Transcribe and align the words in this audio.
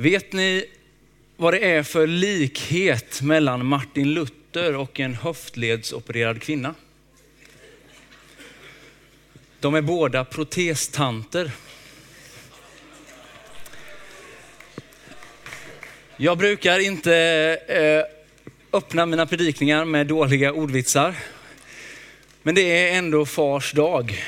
Vet 0.00 0.32
ni 0.32 0.64
vad 1.36 1.54
det 1.54 1.58
är 1.58 1.82
för 1.82 2.06
likhet 2.06 3.22
mellan 3.22 3.66
Martin 3.66 4.14
Luther 4.14 4.76
och 4.76 5.00
en 5.00 5.14
höftledsopererad 5.14 6.42
kvinna? 6.42 6.74
De 9.60 9.74
är 9.74 9.80
båda 9.80 10.24
protestanter. 10.24 11.50
Jag 16.16 16.38
brukar 16.38 16.78
inte 16.78 17.14
eh, 17.68 18.78
öppna 18.78 19.06
mina 19.06 19.26
predikningar 19.26 19.84
med 19.84 20.06
dåliga 20.06 20.52
ordvitsar. 20.52 21.14
Men 22.42 22.54
det 22.54 22.62
är 22.62 22.98
ändå 22.98 23.26
fars 23.26 23.72
dag. 23.72 24.24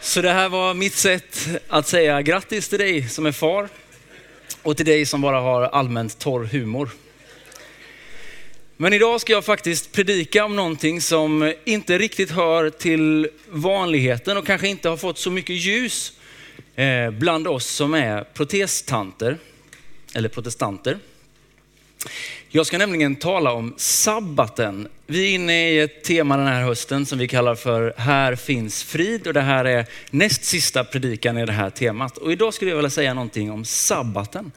Så 0.00 0.22
det 0.22 0.32
här 0.32 0.48
var 0.48 0.74
mitt 0.74 0.94
sätt 0.94 1.48
att 1.68 1.86
säga 1.86 2.22
grattis 2.22 2.68
till 2.68 2.78
dig 2.78 3.08
som 3.08 3.26
är 3.26 3.32
far 3.32 3.68
och 4.62 4.76
till 4.76 4.86
dig 4.86 5.06
som 5.06 5.20
bara 5.20 5.40
har 5.40 5.62
allmänt 5.62 6.18
torr 6.18 6.44
humor. 6.44 6.90
Men 8.76 8.92
idag 8.92 9.20
ska 9.20 9.32
jag 9.32 9.44
faktiskt 9.44 9.92
predika 9.92 10.44
om 10.44 10.56
någonting 10.56 11.00
som 11.00 11.54
inte 11.64 11.98
riktigt 11.98 12.30
hör 12.30 12.70
till 12.70 13.28
vanligheten 13.48 14.36
och 14.36 14.46
kanske 14.46 14.68
inte 14.68 14.88
har 14.88 14.96
fått 14.96 15.18
så 15.18 15.30
mycket 15.30 15.56
ljus 15.56 16.12
eh, 16.74 17.10
bland 17.10 17.48
oss 17.48 17.66
som 17.66 17.94
är 17.94 18.24
protestanter 18.24 19.38
eller 20.14 20.28
protestanter. 20.28 20.98
Jag 22.52 22.66
ska 22.66 22.78
nämligen 22.78 23.16
tala 23.16 23.52
om 23.52 23.74
sabbaten. 23.76 24.88
Vi 25.06 25.30
är 25.30 25.34
inne 25.34 25.70
i 25.70 25.80
ett 25.80 26.04
tema 26.04 26.36
den 26.36 26.46
här 26.46 26.62
hösten 26.62 27.06
som 27.06 27.18
vi 27.18 27.28
kallar 27.28 27.54
för 27.54 27.94
Här 27.96 28.36
finns 28.36 28.84
frid 28.84 29.26
och 29.26 29.34
det 29.34 29.40
här 29.40 29.64
är 29.64 29.86
näst 30.10 30.44
sista 30.44 30.84
predikan 30.84 31.38
i 31.38 31.46
det 31.46 31.52
här 31.52 31.70
temat. 31.70 32.18
Och 32.18 32.32
idag 32.32 32.54
skulle 32.54 32.70
jag 32.70 32.76
vilja 32.76 32.90
säga 32.90 33.14
någonting 33.14 33.50
om 33.50 33.64
sabbaten. 33.64 34.52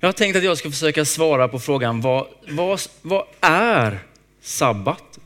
Jag 0.00 0.08
har 0.08 0.12
tänkt 0.12 0.36
att 0.36 0.44
jag 0.44 0.58
ska 0.58 0.70
försöka 0.70 1.04
svara 1.04 1.48
på 1.48 1.58
frågan 1.58 2.00
vad, 2.00 2.26
vad, 2.48 2.80
vad 3.02 3.24
är 3.40 3.98
sabbat? 4.40 5.18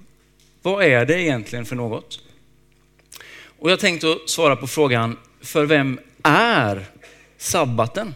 Vad 0.62 0.84
är 0.84 1.04
det 1.04 1.22
egentligen 1.22 1.64
för 1.64 1.76
något? 1.76 2.20
Och 3.58 3.70
jag 3.70 3.80
tänkte 3.80 4.18
svara 4.26 4.56
på 4.56 4.66
frågan, 4.66 5.18
för 5.42 5.64
vem 5.64 6.00
är 6.22 6.86
sabbaten? 7.38 8.14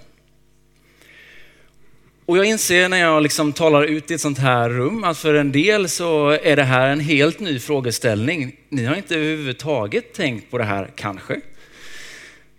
Och 2.30 2.38
jag 2.38 2.44
inser 2.44 2.88
när 2.88 2.96
jag 2.96 3.22
liksom 3.22 3.52
talar 3.52 3.82
ut 3.82 4.10
i 4.10 4.14
ett 4.14 4.20
sånt 4.20 4.38
här 4.38 4.68
rum 4.68 5.04
att 5.04 5.18
för 5.18 5.34
en 5.34 5.52
del 5.52 5.88
så 5.88 6.30
är 6.30 6.56
det 6.56 6.62
här 6.62 6.88
en 6.88 7.00
helt 7.00 7.40
ny 7.40 7.58
frågeställning. 7.58 8.56
Ni 8.68 8.84
har 8.84 8.96
inte 8.96 9.14
överhuvudtaget 9.14 10.14
tänkt 10.14 10.50
på 10.50 10.58
det 10.58 10.64
här 10.64 10.90
kanske. 10.96 11.40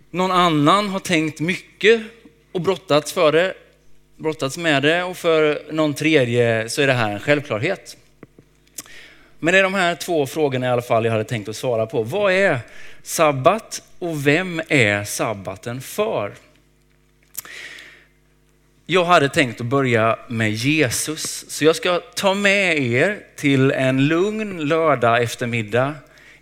Någon 0.10 0.32
annan 0.32 0.90
har 0.90 1.00
tänkt 1.00 1.40
mycket 1.40 2.02
och 2.52 2.62
brottats 2.62 3.14
för 3.14 3.32
det, 3.32 3.54
brottats 4.18 4.58
med 4.58 4.84
det 4.84 5.04
och 5.04 5.18
för 5.18 5.62
någon 5.72 5.94
tredje 5.94 6.70
så 6.70 6.82
är 6.82 6.88
det 6.88 6.94
här 6.94 7.12
en 7.12 7.20
självklarhet. 7.20 7.98
Men 9.40 9.54
det 9.54 9.60
är 9.60 9.64
de 9.64 9.74
här 9.74 9.96
två 9.96 10.26
frågorna 10.26 10.66
i 10.66 10.70
alla 10.70 10.82
fall 10.82 11.06
jag 11.06 11.12
hade 11.12 11.24
tänkt 11.24 11.50
att 11.50 11.56
svara 11.56 11.86
på. 11.86 12.04
Vad 12.04 12.34
är 12.34 12.60
sabbat 13.04 13.84
och 14.00 14.28
vem 14.28 14.62
är 14.68 15.04
sabbaten 15.04 15.82
för? 15.82 16.34
Jag 18.92 19.06
hade 19.06 19.30
tänkt 19.30 19.62
att 19.62 19.68
börja 19.68 20.20
med 20.28 20.54
Jesus, 20.54 21.46
så 21.48 21.66
jag 21.66 21.76
ska 21.76 22.00
ta 22.00 22.34
med 22.34 22.78
er 22.78 23.26
till 23.36 23.72
en 23.72 24.08
lugn 24.08 24.68
lördag 24.68 25.24
eftermiddag 25.24 25.96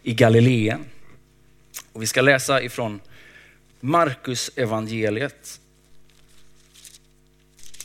i 0.04 0.14
Galileen. 0.14 0.86
Och 1.94 2.02
vi 2.02 2.08
ska 2.08 2.22
läsa 2.22 2.62
ifrån 2.62 3.00
Markus 3.80 4.52
evangeliet. 4.56 5.60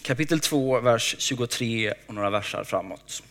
Kapitel 0.03 0.41
2, 0.41 0.81
vers 0.81 1.17
23 1.19 1.95
och 2.07 2.15
några 2.15 2.31
versar 2.31 2.65
framåt. 2.65 3.23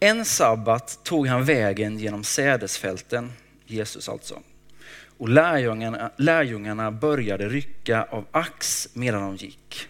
En 0.00 0.24
sabbat 0.24 1.00
tog 1.04 1.26
han 1.26 1.44
vägen 1.44 1.98
genom 1.98 2.24
sädesfälten, 2.24 3.32
Jesus 3.66 4.08
alltså 4.08 4.42
och 5.18 5.28
lärjungarna, 5.28 6.10
lärjungarna 6.16 6.90
började 6.90 7.48
rycka 7.48 8.06
av 8.10 8.24
ax 8.30 8.88
medan 8.92 9.22
de 9.22 9.36
gick. 9.44 9.88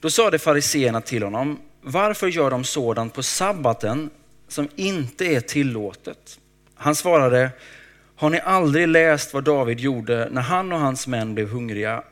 Då 0.00 0.10
sade 0.10 0.38
fariseerna 0.38 1.00
till 1.00 1.22
honom, 1.22 1.58
varför 1.80 2.28
gör 2.28 2.50
de 2.50 2.64
sådant 2.64 3.14
på 3.14 3.22
sabbaten 3.22 4.10
som 4.48 4.68
inte 4.76 5.24
är 5.24 5.40
tillåtet? 5.40 6.38
Han 6.74 6.94
svarade, 6.94 7.50
har 8.16 8.30
ni 8.30 8.40
aldrig 8.40 8.88
läst 8.88 9.34
vad 9.34 9.44
David 9.44 9.80
gjorde 9.80 10.28
när 10.30 10.42
han 10.42 10.72
och 10.72 10.78
hans 10.78 11.06
män 11.06 11.34
blev 11.34 11.48
hungriga 11.48 12.02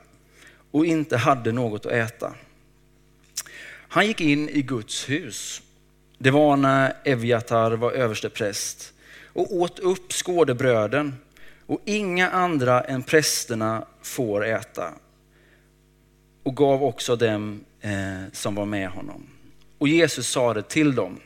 och 0.70 0.86
inte 0.86 1.16
hade 1.16 1.52
något 1.52 1.86
att 1.86 1.92
äta? 1.92 2.32
Han 3.88 4.06
gick 4.06 4.20
in 4.20 4.48
i 4.48 4.62
Guds 4.62 5.08
hus. 5.08 5.62
Det 6.18 6.30
var 6.30 6.56
när 6.56 6.96
Eviatar 7.04 7.70
var 7.70 7.92
överstepräst 7.92 8.92
och 9.26 9.56
åt 9.56 9.78
upp 9.78 10.12
skådebröden 10.12 11.14
och 11.72 11.80
inga 11.84 12.30
andra 12.30 12.80
än 12.80 13.02
prästerna 13.02 13.86
får 14.02 14.46
äta. 14.46 14.94
Och 16.42 16.56
gav 16.56 16.84
också 16.84 17.16
dem 17.16 17.64
eh, 17.80 18.22
som 18.32 18.54
var 18.54 18.66
med 18.66 18.88
honom. 18.88 19.26
Och 19.78 19.88
Jesus 19.88 20.28
sade 20.28 20.62
till 20.62 20.94
dem, 20.94 21.20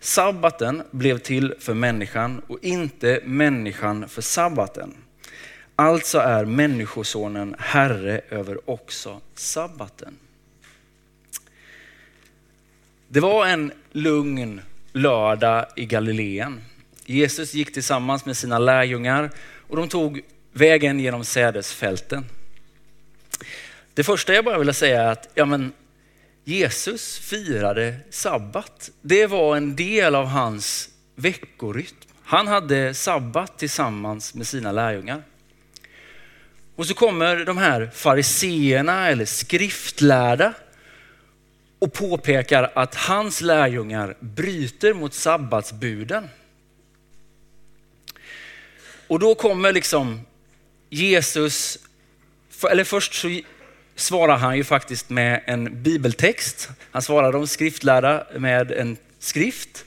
sabbaten 0.00 0.82
blev 0.90 1.18
till 1.18 1.54
för 1.60 1.74
människan 1.74 2.42
och 2.46 2.58
inte 2.62 3.20
människan 3.24 4.08
för 4.08 4.22
sabbaten. 4.22 4.94
Alltså 5.76 6.18
är 6.18 6.44
människosonen 6.44 7.54
herre 7.58 8.20
över 8.30 8.70
också 8.70 9.20
sabbaten. 9.34 10.16
Det 13.08 13.20
var 13.20 13.46
en 13.46 13.72
lugn 13.92 14.60
lördag 14.92 15.66
i 15.76 15.86
Galileen. 15.86 16.60
Jesus 17.10 17.54
gick 17.54 17.72
tillsammans 17.72 18.24
med 18.24 18.36
sina 18.36 18.58
lärjungar 18.58 19.30
och 19.68 19.76
de 19.76 19.88
tog 19.88 20.20
vägen 20.52 21.00
genom 21.00 21.24
sädesfälten. 21.24 22.24
Det 23.94 24.04
första 24.04 24.34
jag 24.34 24.44
bara 24.44 24.58
vill 24.58 24.74
säga 24.74 25.02
är 25.02 25.06
att 25.06 25.28
ja, 25.34 25.44
men 25.44 25.72
Jesus 26.44 27.18
firade 27.18 27.96
sabbat. 28.10 28.90
Det 29.00 29.26
var 29.26 29.56
en 29.56 29.76
del 29.76 30.14
av 30.14 30.26
hans 30.26 30.88
veckorytm. 31.14 31.96
Han 32.22 32.48
hade 32.48 32.94
sabbat 32.94 33.58
tillsammans 33.58 34.34
med 34.34 34.46
sina 34.46 34.72
lärjungar. 34.72 35.22
Och 36.76 36.86
så 36.86 36.94
kommer 36.94 37.44
de 37.44 37.58
här 37.58 37.90
fariseerna 37.94 39.08
eller 39.08 39.24
skriftlärda 39.24 40.54
och 41.78 41.92
påpekar 41.92 42.72
att 42.74 42.94
hans 42.94 43.40
lärjungar 43.40 44.16
bryter 44.20 44.94
mot 44.94 45.14
sabbatsbuden. 45.14 46.28
Och 49.10 49.18
då 49.18 49.34
kommer 49.34 49.72
liksom 49.72 50.20
Jesus, 50.90 51.78
eller 52.70 52.84
först 52.84 53.14
så 53.14 53.40
svarar 53.96 54.36
han 54.36 54.56
ju 54.56 54.64
faktiskt 54.64 55.10
med 55.10 55.42
en 55.46 55.82
bibeltext. 55.82 56.68
Han 56.90 57.02
svarar 57.02 57.32
de 57.32 57.46
skriftlärda 57.46 58.26
med 58.38 58.72
en 58.72 58.96
skrift. 59.18 59.84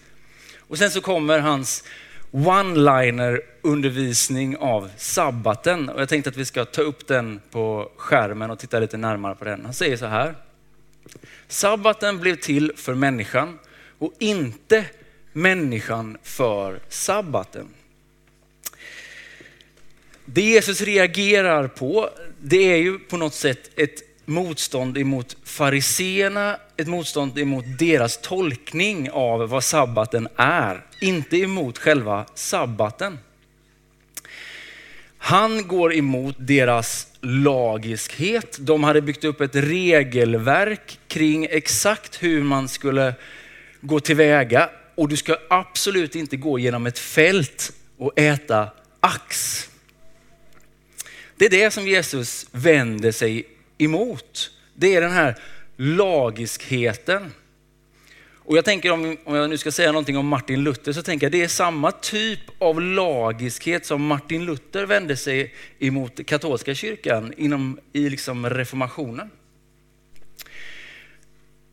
Och 0.59 0.77
sen 0.77 0.91
så 0.91 1.01
kommer 1.01 1.39
hans 1.39 1.83
one-liner 2.31 3.41
undervisning 3.61 4.57
av 4.57 4.89
sabbaten. 4.97 5.89
Och 5.89 6.01
jag 6.01 6.09
tänkte 6.09 6.29
att 6.29 6.37
vi 6.37 6.45
ska 6.45 6.65
ta 6.65 6.81
upp 6.81 7.07
den 7.07 7.41
på 7.51 7.91
skärmen 7.97 8.51
och 8.51 8.59
titta 8.59 8.79
lite 8.79 8.97
närmare 8.97 9.35
på 9.35 9.45
den. 9.45 9.65
Han 9.65 9.73
säger 9.73 9.97
så 9.97 10.05
här. 10.05 10.35
Sabbaten 11.47 12.19
blev 12.19 12.35
till 12.35 12.71
för 12.75 12.93
människan 12.93 13.59
och 13.99 14.13
inte 14.19 14.85
människan 15.33 16.17
för 16.23 16.79
sabbaten. 16.89 17.67
Det 20.25 20.41
Jesus 20.41 20.81
reagerar 20.81 21.67
på, 21.67 22.09
det 22.41 22.73
är 22.73 22.77
ju 22.77 22.99
på 22.99 23.17
något 23.17 23.33
sätt 23.33 23.69
ett 23.75 24.03
motstånd 24.25 24.97
emot 24.97 25.37
fariseerna, 25.43 26.57
ett 26.77 26.87
motstånd 26.87 27.39
emot 27.39 27.65
deras 27.79 28.21
tolkning 28.21 29.11
av 29.11 29.49
vad 29.49 29.63
sabbaten 29.63 30.27
är, 30.35 30.85
inte 31.01 31.37
emot 31.37 31.77
själva 31.77 32.25
sabbaten. 32.35 33.19
Han 35.17 35.67
går 35.67 35.93
emot 35.93 36.35
deras 36.39 37.07
lagiskhet. 37.21 38.57
De 38.59 38.83
hade 38.83 39.01
byggt 39.01 39.23
upp 39.23 39.41
ett 39.41 39.55
regelverk 39.55 40.99
kring 41.07 41.47
exakt 41.49 42.23
hur 42.23 42.43
man 42.43 42.67
skulle 42.67 43.13
gå 43.81 43.99
tillväga 43.99 44.69
och 44.95 45.09
du 45.09 45.17
ska 45.17 45.37
absolut 45.49 46.15
inte 46.15 46.37
gå 46.37 46.59
genom 46.59 46.85
ett 46.85 46.99
fält 46.99 47.71
och 47.97 48.19
äta 48.19 48.69
ax. 48.99 49.69
Det 51.35 51.45
är 51.45 51.49
det 51.49 51.71
som 51.71 51.87
Jesus 51.87 52.47
vänder 52.51 53.11
sig 53.11 53.47
emot. 53.77 54.51
Det 54.73 54.95
är 54.95 55.01
den 55.01 55.11
här 55.11 55.35
lagiskheten. 55.75 57.31
Och 58.45 58.57
jag 58.57 58.65
tänker 58.65 58.91
om, 58.91 59.17
om 59.23 59.35
jag 59.35 59.49
nu 59.49 59.57
ska 59.57 59.71
säga 59.71 59.91
någonting 59.91 60.17
om 60.17 60.27
Martin 60.27 60.63
Luther 60.63 60.93
så 60.93 61.03
tänker 61.03 61.25
jag 61.25 61.31
det 61.31 61.43
är 61.43 61.47
samma 61.47 61.91
typ 61.91 62.39
av 62.59 62.81
lagiskhet 62.81 63.85
som 63.85 64.05
Martin 64.05 64.45
Luther 64.45 64.85
vände 64.85 65.17
sig 65.17 65.53
emot 65.79 66.25
katolska 66.25 66.75
kyrkan 66.75 67.33
inom, 67.37 67.79
i 67.93 68.09
liksom 68.09 68.49
reformationen. 68.49 69.29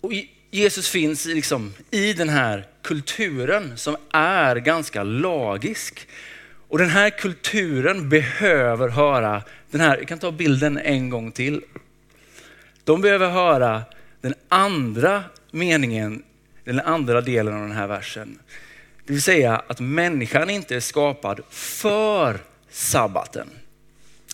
Och 0.01 0.13
Jesus 0.51 0.89
finns 0.89 1.27
liksom 1.27 1.75
i 1.91 2.13
den 2.13 2.29
här 2.29 2.67
kulturen 2.83 3.79
som 3.79 3.97
är 4.11 4.56
ganska 4.56 5.03
lagisk. 5.03 6.09
Och 6.70 6.78
den 6.78 6.90
här 6.90 7.11
kulturen 7.11 8.08
behöver 8.08 8.88
höra, 8.88 9.43
den 9.70 9.81
här, 9.81 9.99
jag 9.99 10.08
kan 10.08 10.19
ta 10.19 10.32
bilden 10.32 10.78
en 10.78 11.11
gång 11.11 11.32
till. 11.32 11.62
De 12.84 13.00
behöver 13.00 13.31
höra 13.31 13.82
den 14.20 14.34
andra 14.49 15.25
meningen, 15.50 16.22
den 16.64 16.81
andra 16.81 17.20
delen 17.20 17.55
av 17.55 17.61
den 17.61 17.76
här 17.76 17.87
versen. 17.87 18.38
Det 19.06 19.12
vill 19.12 19.22
säga 19.22 19.62
att 19.67 19.81
människan 19.81 20.50
inte 20.50 20.76
är 20.76 20.81
skapad 20.81 21.40
för 21.50 22.38
sabbaten. 22.70 23.49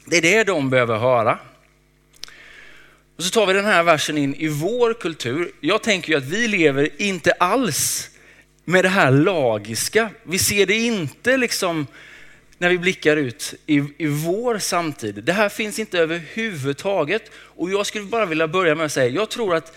Det 0.04 0.16
är 0.16 0.22
det 0.22 0.44
de 0.44 0.70
behöver 0.70 0.96
höra. 0.96 1.38
Och 3.16 3.22
så 3.22 3.30
tar 3.30 3.46
vi 3.46 3.52
den 3.52 3.64
här 3.64 3.82
versen 3.82 4.18
in 4.18 4.34
i 4.34 4.48
vår 4.48 4.94
kultur. 4.94 5.52
Jag 5.60 5.82
tänker 5.82 6.12
ju 6.12 6.18
att 6.18 6.24
vi 6.24 6.48
lever 6.48 6.88
inte 7.02 7.32
alls 7.32 8.10
med 8.64 8.84
det 8.84 8.88
här 8.88 9.10
lagiska. 9.10 10.10
Vi 10.22 10.38
ser 10.38 10.66
det 10.66 10.74
inte 10.74 11.36
liksom 11.36 11.86
när 12.58 12.68
vi 12.68 12.78
blickar 12.78 13.16
ut 13.16 13.54
i, 13.66 13.82
i 13.98 14.06
vår 14.06 14.58
samtid. 14.58 15.24
Det 15.24 15.32
här 15.32 15.48
finns 15.48 15.78
inte 15.78 15.98
överhuvudtaget. 15.98 17.30
Och 17.34 17.70
jag 17.70 17.86
skulle 17.86 18.04
bara 18.04 18.26
vilja 18.26 18.48
börja 18.48 18.74
med 18.74 18.86
att 18.86 18.92
säga, 18.92 19.08
jag 19.08 19.30
tror 19.30 19.54
att 19.54 19.76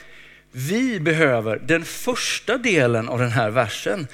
vi 0.52 1.00
behöver 1.00 1.60
den 1.66 1.86
första 1.86 2.58
delen 2.58 3.10
av 3.10 3.20
den 3.20 3.31
här 3.31 3.50
versen. 3.50 4.08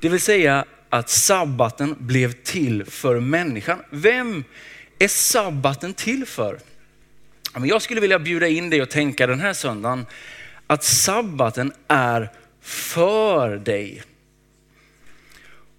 Det 0.00 0.08
vill 0.08 0.20
säga 0.20 0.64
att 0.88 1.08
sabbaten 1.08 1.96
blev 1.98 2.32
till 2.32 2.84
för 2.84 3.20
människan. 3.20 3.78
Vem 3.90 4.44
är 4.98 5.08
sabbaten 5.08 5.94
till 5.94 6.26
för? 6.26 6.58
Jag 7.64 7.82
skulle 7.82 8.00
vilja 8.00 8.18
bjuda 8.18 8.48
in 8.48 8.70
dig 8.70 8.82
och 8.82 8.90
tänka 8.90 9.26
den 9.26 9.40
här 9.40 9.52
söndagen 9.52 10.06
att 10.66 10.84
sabbaten 10.84 11.72
är 11.88 12.30
för 12.62 13.56
dig. 13.56 14.02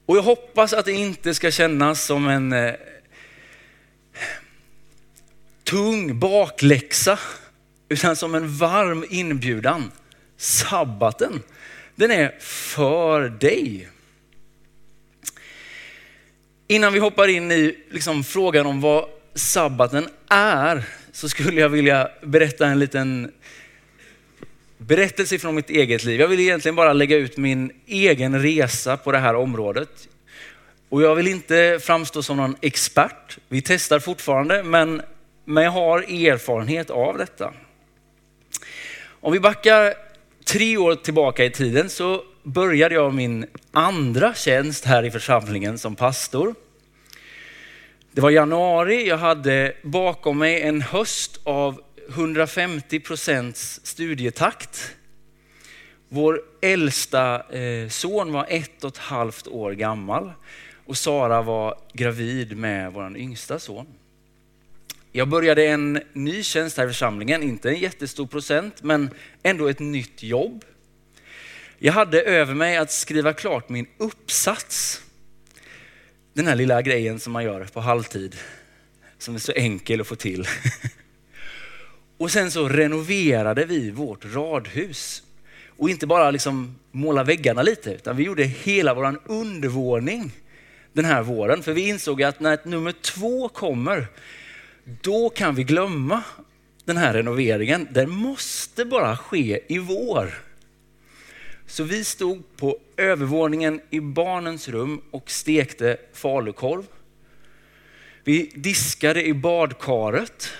Och 0.09 0.17
jag 0.17 0.21
hoppas 0.21 0.73
att 0.73 0.85
det 0.85 0.91
inte 0.91 1.33
ska 1.33 1.51
kännas 1.51 2.03
som 2.03 2.27
en 2.27 2.53
eh, 2.53 2.73
tung 5.63 6.19
bakläxa, 6.19 7.19
utan 7.89 8.15
som 8.15 8.35
en 8.35 8.57
varm 8.57 9.06
inbjudan. 9.09 9.91
Sabbaten, 10.38 11.44
den 11.95 12.11
är 12.11 12.35
för 12.39 13.29
dig. 13.29 13.89
Innan 16.67 16.94
vi 16.94 17.00
hoppar 17.00 17.27
in 17.27 17.51
i 17.51 17.77
liksom 17.89 18.23
frågan 18.23 18.65
om 18.65 18.81
vad 18.81 19.06
sabbaten 19.35 20.09
är, 20.29 20.83
så 21.11 21.29
skulle 21.29 21.61
jag 21.61 21.69
vilja 21.69 22.09
berätta 22.23 22.67
en 22.67 22.79
liten 22.79 23.31
berättelse 24.80 25.40
från 25.40 25.56
mitt 25.56 25.70
eget 25.70 26.04
liv. 26.04 26.20
Jag 26.20 26.28
vill 26.28 26.40
egentligen 26.40 26.76
bara 26.76 26.94
lägga 26.94 27.18
ut 27.18 27.38
min 27.38 27.72
egen 27.86 28.42
resa 28.42 28.98
på 28.98 29.12
det 29.12 29.18
här 29.18 29.36
området. 29.36 30.08
Och 30.90 31.02
jag 31.02 31.16
vill 31.16 31.28
inte 31.28 31.80
framstå 31.81 32.24
som 32.24 32.38
någon 32.38 32.56
expert. 32.62 33.38
Vi 33.48 33.62
testar 33.62 34.00
fortfarande, 34.00 34.64
men, 34.64 35.02
men 35.46 35.64
jag 35.64 35.72
har 35.72 36.00
erfarenhet 36.00 36.90
av 36.90 37.18
detta. 37.18 37.54
Om 39.22 39.34
vi 39.34 39.40
backar 39.40 39.94
tre 40.46 40.78
år 40.78 40.96
tillbaka 40.96 41.46
i 41.46 41.52
tiden 41.52 41.90
så 41.90 42.24
började 42.44 42.96
jag 42.96 43.14
min 43.14 43.46
andra 43.72 44.34
tjänst 44.34 44.86
här 44.86 45.04
i 45.04 45.12
församlingen 45.12 45.78
som 45.78 45.96
pastor. 45.96 46.56
Det 48.12 48.22
var 48.22 48.30
januari, 48.30 49.08
jag 49.08 49.18
hade 49.18 49.74
bakom 49.84 50.38
mig 50.38 50.62
en 50.62 50.81
höst 50.81 51.40
av 51.44 51.81
150 52.09 53.00
procents 53.00 53.79
studietakt. 53.83 54.95
Vår 56.09 56.41
äldsta 56.61 57.53
eh, 57.57 57.89
son 57.89 58.31
var 58.31 58.45
ett 58.50 58.83
och 58.83 58.91
ett 58.91 58.97
halvt 58.97 59.47
år 59.47 59.71
gammal 59.71 60.31
och 60.85 60.97
Sara 60.97 61.41
var 61.41 61.77
gravid 61.94 62.57
med 62.57 62.94
vår 62.94 63.17
yngsta 63.17 63.59
son. 63.59 63.88
Jag 65.11 65.27
började 65.27 65.67
en 65.67 66.01
ny 66.13 66.44
tjänst 66.44 66.77
här 66.77 66.85
i 66.85 66.88
församlingen, 66.88 67.44
inte 67.44 67.69
en 67.69 67.79
jättestor 67.79 68.27
procent, 68.27 68.83
men 68.83 69.09
ändå 69.44 69.67
ett 69.67 69.79
nytt 69.79 70.23
jobb. 70.23 70.65
Jag 71.77 71.94
hade 71.94 72.21
över 72.21 72.53
mig 72.53 72.77
att 72.77 72.91
skriva 72.91 73.33
klart 73.33 73.69
min 73.69 73.88
uppsats. 73.97 75.01
Den 76.33 76.47
här 76.47 76.56
lilla 76.56 76.81
grejen 76.81 77.19
som 77.19 77.33
man 77.33 77.44
gör 77.44 77.63
på 77.63 77.79
halvtid, 77.79 78.35
som 79.17 79.35
är 79.35 79.39
så 79.39 79.51
enkel 79.51 80.01
att 80.01 80.07
få 80.07 80.15
till. 80.15 80.47
Och 82.19 82.31
sen 82.31 82.51
så 82.51 82.69
renoverade 82.69 83.66
vi 83.66 83.92
vårt 83.92 84.25
radhus. 84.25 85.24
Och 85.68 85.89
inte 85.89 86.07
bara 86.07 86.31
liksom 86.31 86.75
måla 86.92 87.24
väggarna 87.24 87.62
lite, 87.62 87.92
utan 87.92 88.18
vi 88.18 88.24
gjorde 88.24 88.44
hela 88.44 88.94
vår 88.94 89.19
undervåning 89.25 90.31
den 90.94 91.06
här 91.06 91.21
våren. 91.21 91.63
För 91.63 91.74
vi 91.74 91.88
insåg 91.88 92.24
att 92.24 92.39
när 92.39 92.60
nummer 92.63 92.92
två 92.92 93.50
kommer, 93.50 94.07
då 95.01 95.30
kan 95.30 95.56
vi 95.56 95.63
glömma 95.63 96.24
den 96.86 96.98
här 96.98 97.13
renoveringen. 97.13 97.88
Den 97.92 98.10
måste 98.10 98.86
bara 98.86 99.18
ske 99.18 99.60
i 99.68 99.77
vår. 99.77 100.33
Så 101.68 101.83
vi 101.83 102.04
stod 102.04 102.44
på 102.57 102.77
övervåningen 102.98 103.81
i 103.89 104.00
barnens 104.00 104.69
rum 104.69 105.01
och 105.12 105.31
stekte 105.31 105.98
falukorv. 106.13 106.83
Vi 108.24 108.51
diskade 108.56 109.25
i 109.25 109.33
badkaret 109.33 110.51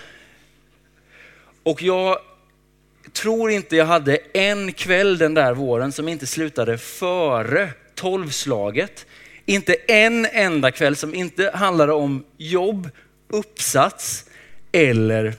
och 1.62 1.82
jag 1.82 2.18
tror 3.12 3.50
inte 3.50 3.76
jag 3.76 3.86
hade 3.86 4.16
en 4.16 4.72
kväll 4.72 5.18
den 5.18 5.34
där 5.34 5.54
våren 5.54 5.92
som 5.92 6.08
inte 6.08 6.26
slutade 6.26 6.78
före 6.78 7.70
tolvslaget. 7.94 9.06
Inte 9.44 9.74
en 9.74 10.26
enda 10.26 10.70
kväll 10.70 10.96
som 10.96 11.14
inte 11.14 11.50
handlade 11.54 11.92
om 11.92 12.24
jobb, 12.36 12.90
uppsats 13.28 14.24
eller 14.72 15.34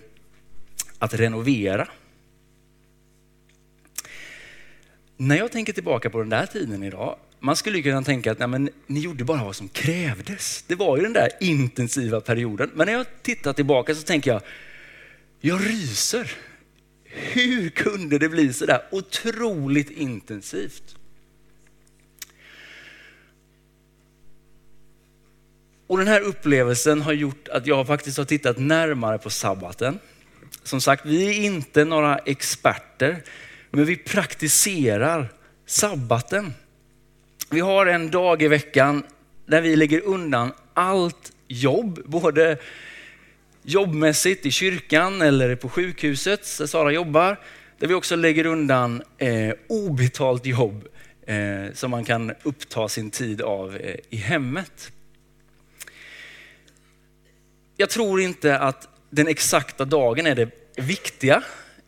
att 0.99 1.13
renovera. 1.13 1.87
När 5.17 5.37
jag 5.37 5.51
tänker 5.51 5.73
tillbaka 5.73 6.09
på 6.09 6.19
den 6.19 6.29
där 6.29 6.45
tiden 6.45 6.83
idag, 6.83 7.17
man 7.39 7.55
skulle 7.55 7.81
kunna 7.81 8.03
tänka 8.03 8.31
att 8.31 8.39
nej, 8.39 8.47
men, 8.47 8.69
ni 8.87 8.99
gjorde 8.99 9.23
bara 9.23 9.43
vad 9.43 9.55
som 9.55 9.69
krävdes. 9.69 10.63
Det 10.67 10.75
var 10.75 10.97
ju 10.97 11.03
den 11.03 11.13
där 11.13 11.29
intensiva 11.39 12.21
perioden. 12.21 12.71
Men 12.73 12.85
när 12.85 12.93
jag 12.93 13.05
tittar 13.21 13.53
tillbaka 13.53 13.95
så 13.95 14.01
tänker 14.01 14.31
jag, 14.31 14.41
jag 15.41 15.69
ryser. 15.69 16.31
Hur 17.03 17.69
kunde 17.69 18.17
det 18.17 18.29
bli 18.29 18.53
så 18.53 18.65
där 18.65 18.81
otroligt 18.91 19.89
intensivt? 19.89 20.95
Och 25.87 25.97
den 25.97 26.07
här 26.07 26.21
upplevelsen 26.21 27.01
har 27.01 27.13
gjort 27.13 27.47
att 27.47 27.67
jag 27.67 27.87
faktiskt 27.87 28.17
har 28.17 28.25
tittat 28.25 28.57
närmare 28.57 29.17
på 29.17 29.29
sabbaten. 29.29 29.99
Som 30.63 30.81
sagt, 30.81 31.05
vi 31.05 31.27
är 31.27 31.45
inte 31.45 31.85
några 31.85 32.17
experter, 32.17 33.23
men 33.69 33.85
vi 33.85 33.95
praktiserar 33.95 35.33
sabbaten. 35.65 36.53
Vi 37.49 37.59
har 37.59 37.85
en 37.85 38.11
dag 38.11 38.41
i 38.41 38.47
veckan 38.47 39.03
där 39.45 39.61
vi 39.61 39.75
lägger 39.75 40.01
undan 40.01 40.51
allt 40.73 41.31
jobb, 41.47 42.01
både 42.05 42.57
jobbmässigt 43.63 44.45
i 44.45 44.51
kyrkan 44.51 45.21
eller 45.21 45.55
på 45.55 45.69
sjukhuset 45.69 46.57
där 46.57 46.65
Sara 46.65 46.91
jobbar. 46.91 47.39
Där 47.79 47.87
vi 47.87 47.93
också 47.93 48.15
lägger 48.15 48.45
undan 48.45 49.03
eh, 49.17 49.53
obetalt 49.69 50.45
jobb 50.45 50.87
eh, 51.27 51.73
som 51.73 51.91
man 51.91 52.03
kan 52.03 52.33
uppta 52.43 52.89
sin 52.89 53.11
tid 53.11 53.41
av 53.41 53.75
eh, 53.75 53.95
i 54.09 54.15
hemmet. 54.15 54.91
Jag 57.77 57.89
tror 57.89 58.21
inte 58.21 58.57
att 58.59 58.87
den 59.09 59.27
exakta 59.27 59.85
dagen 59.85 60.27
är 60.27 60.35
det 60.35 60.49
viktiga. 60.75 61.43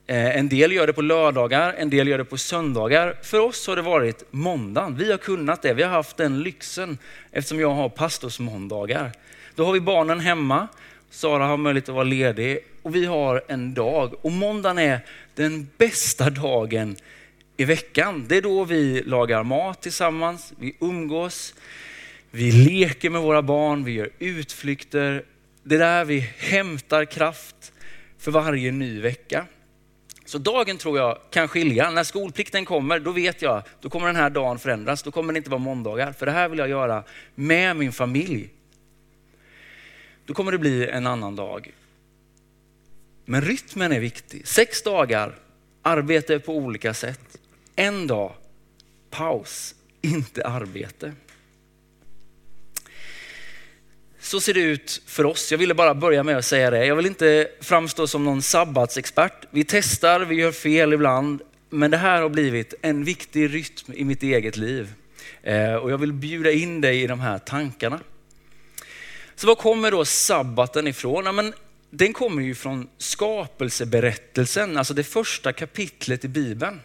Eh, 0.07 0.37
en 0.37 0.49
del 0.49 0.71
gör 0.71 0.87
det 0.87 0.93
på 0.93 1.01
lördagar, 1.01 1.73
en 1.73 1.89
del 1.89 2.07
gör 2.07 2.17
det 2.17 2.25
på 2.25 2.37
söndagar. 2.37 3.19
För 3.21 3.39
oss 3.39 3.67
har 3.67 3.75
det 3.75 3.81
varit 3.81 4.23
måndagen. 4.31 4.95
Vi 4.97 5.11
har 5.11 5.17
kunnat 5.17 5.61
det. 5.61 5.73
Vi 5.73 5.83
har 5.83 5.89
haft 5.89 6.17
den 6.17 6.43
lyxen 6.43 6.97
eftersom 7.31 7.59
jag 7.59 7.69
har 7.69 7.89
pastorsmåndagar. 7.89 9.11
Då 9.55 9.65
har 9.65 9.73
vi 9.73 9.79
barnen 9.79 10.19
hemma 10.19 10.67
Sara 11.13 11.45
har 11.45 11.57
möjlighet 11.57 11.89
att 11.89 11.95
vara 11.95 12.03
ledig 12.03 12.59
och 12.81 12.95
vi 12.95 13.05
har 13.05 13.43
en 13.47 13.73
dag. 13.73 14.13
Och 14.25 14.31
måndagen 14.31 14.77
är 14.77 14.99
den 15.35 15.67
bästa 15.77 16.29
dagen 16.29 16.95
i 17.57 17.65
veckan. 17.65 18.25
Det 18.27 18.37
är 18.37 18.41
då 18.41 18.63
vi 18.63 19.03
lagar 19.03 19.43
mat 19.43 19.81
tillsammans, 19.81 20.53
vi 20.59 20.75
umgås, 20.79 21.53
vi 22.31 22.51
leker 22.51 23.09
med 23.09 23.21
våra 23.21 23.41
barn, 23.41 23.83
vi 23.83 23.91
gör 23.91 24.09
utflykter. 24.19 25.23
Det 25.63 25.75
är 25.75 25.79
där 25.79 26.05
vi 26.05 26.19
hämtar 26.37 27.05
kraft 27.05 27.73
för 28.19 28.31
varje 28.31 28.71
ny 28.71 29.01
vecka. 29.01 29.45
Så 30.25 30.37
dagen 30.37 30.77
tror 30.77 30.97
jag 30.97 31.17
kan 31.29 31.47
skilja. 31.47 31.91
När 31.91 32.03
skolplikten 32.03 32.65
kommer, 32.65 32.99
då 32.99 33.11
vet 33.11 33.41
jag, 33.41 33.63
då 33.81 33.89
kommer 33.89 34.07
den 34.07 34.15
här 34.15 34.29
dagen 34.29 34.59
förändras. 34.59 35.03
Då 35.03 35.11
kommer 35.11 35.33
det 35.33 35.37
inte 35.37 35.49
vara 35.49 35.59
måndagar, 35.59 36.11
för 36.11 36.25
det 36.25 36.31
här 36.31 36.49
vill 36.49 36.59
jag 36.59 36.69
göra 36.69 37.03
med 37.35 37.75
min 37.75 37.91
familj. 37.91 38.49
Då 40.25 40.33
kommer 40.33 40.51
det 40.51 40.57
bli 40.57 40.87
en 40.87 41.07
annan 41.07 41.35
dag. 41.35 41.73
Men 43.25 43.41
rytmen 43.41 43.91
är 43.91 43.99
viktig. 43.99 44.47
Sex 44.47 44.83
dagar, 44.83 45.35
arbete 45.81 46.39
på 46.39 46.57
olika 46.57 46.93
sätt. 46.93 47.37
En 47.75 48.07
dag, 48.07 48.33
paus, 49.09 49.75
inte 50.01 50.47
arbete. 50.47 51.13
Så 54.19 54.41
ser 54.41 54.53
det 54.53 54.59
ut 54.59 55.01
för 55.05 55.25
oss. 55.25 55.51
Jag 55.51 55.57
ville 55.57 55.73
bara 55.73 55.93
börja 55.95 56.23
med 56.23 56.37
att 56.37 56.45
säga 56.45 56.69
det. 56.69 56.85
Jag 56.85 56.95
vill 56.95 57.05
inte 57.05 57.47
framstå 57.61 58.07
som 58.07 58.25
någon 58.25 58.41
sabbatsexpert. 58.41 59.45
Vi 59.51 59.63
testar, 59.63 60.19
vi 60.19 60.35
gör 60.35 60.51
fel 60.51 60.93
ibland, 60.93 61.41
men 61.69 61.91
det 61.91 61.97
här 61.97 62.21
har 62.21 62.29
blivit 62.29 62.73
en 62.81 63.03
viktig 63.03 63.53
rytm 63.53 63.93
i 63.93 64.03
mitt 64.03 64.23
eget 64.23 64.57
liv. 64.57 64.93
Eh, 65.41 65.73
och 65.73 65.91
jag 65.91 65.97
vill 65.97 66.13
bjuda 66.13 66.51
in 66.51 66.81
dig 66.81 67.01
i 67.01 67.07
de 67.07 67.19
här 67.19 67.39
tankarna. 67.39 67.99
Så 69.35 69.47
var 69.47 69.55
kommer 69.55 69.91
då 69.91 70.05
sabbaten 70.05 70.87
ifrån? 70.87 71.25
Ja, 71.25 71.31
men 71.31 71.53
den 71.89 72.13
kommer 72.13 72.41
ju 72.41 72.55
från 72.55 72.87
skapelseberättelsen, 72.97 74.77
alltså 74.77 74.93
det 74.93 75.03
första 75.03 75.53
kapitlet 75.53 76.25
i 76.25 76.27
Bibeln. 76.27 76.81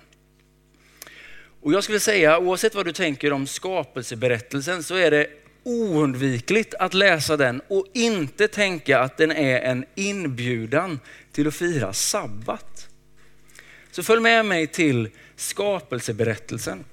Och 1.60 1.72
jag 1.72 1.84
skulle 1.84 2.00
säga, 2.00 2.38
oavsett 2.38 2.74
vad 2.74 2.86
du 2.86 2.92
tänker 2.92 3.32
om 3.32 3.46
skapelseberättelsen, 3.46 4.82
så 4.82 4.94
är 4.94 5.10
det 5.10 5.26
oundvikligt 5.62 6.74
att 6.74 6.94
läsa 6.94 7.36
den 7.36 7.62
och 7.68 7.86
inte 7.94 8.48
tänka 8.48 9.00
att 9.00 9.16
den 9.16 9.30
är 9.30 9.60
en 9.60 9.84
inbjudan 9.94 11.00
till 11.32 11.48
att 11.48 11.54
fira 11.54 11.92
sabbat. 11.92 12.88
Så 13.90 14.02
följ 14.02 14.20
med 14.20 14.46
mig 14.46 14.66
till 14.66 15.10
skapelseberättelsen 15.36 16.84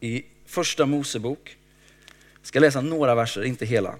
i 0.00 0.24
första 0.46 0.86
Mosebok. 0.86 1.56
Jag 2.40 2.46
ska 2.46 2.60
läsa 2.60 2.80
några 2.80 3.14
verser, 3.14 3.44
inte 3.44 3.66
hela. 3.66 3.94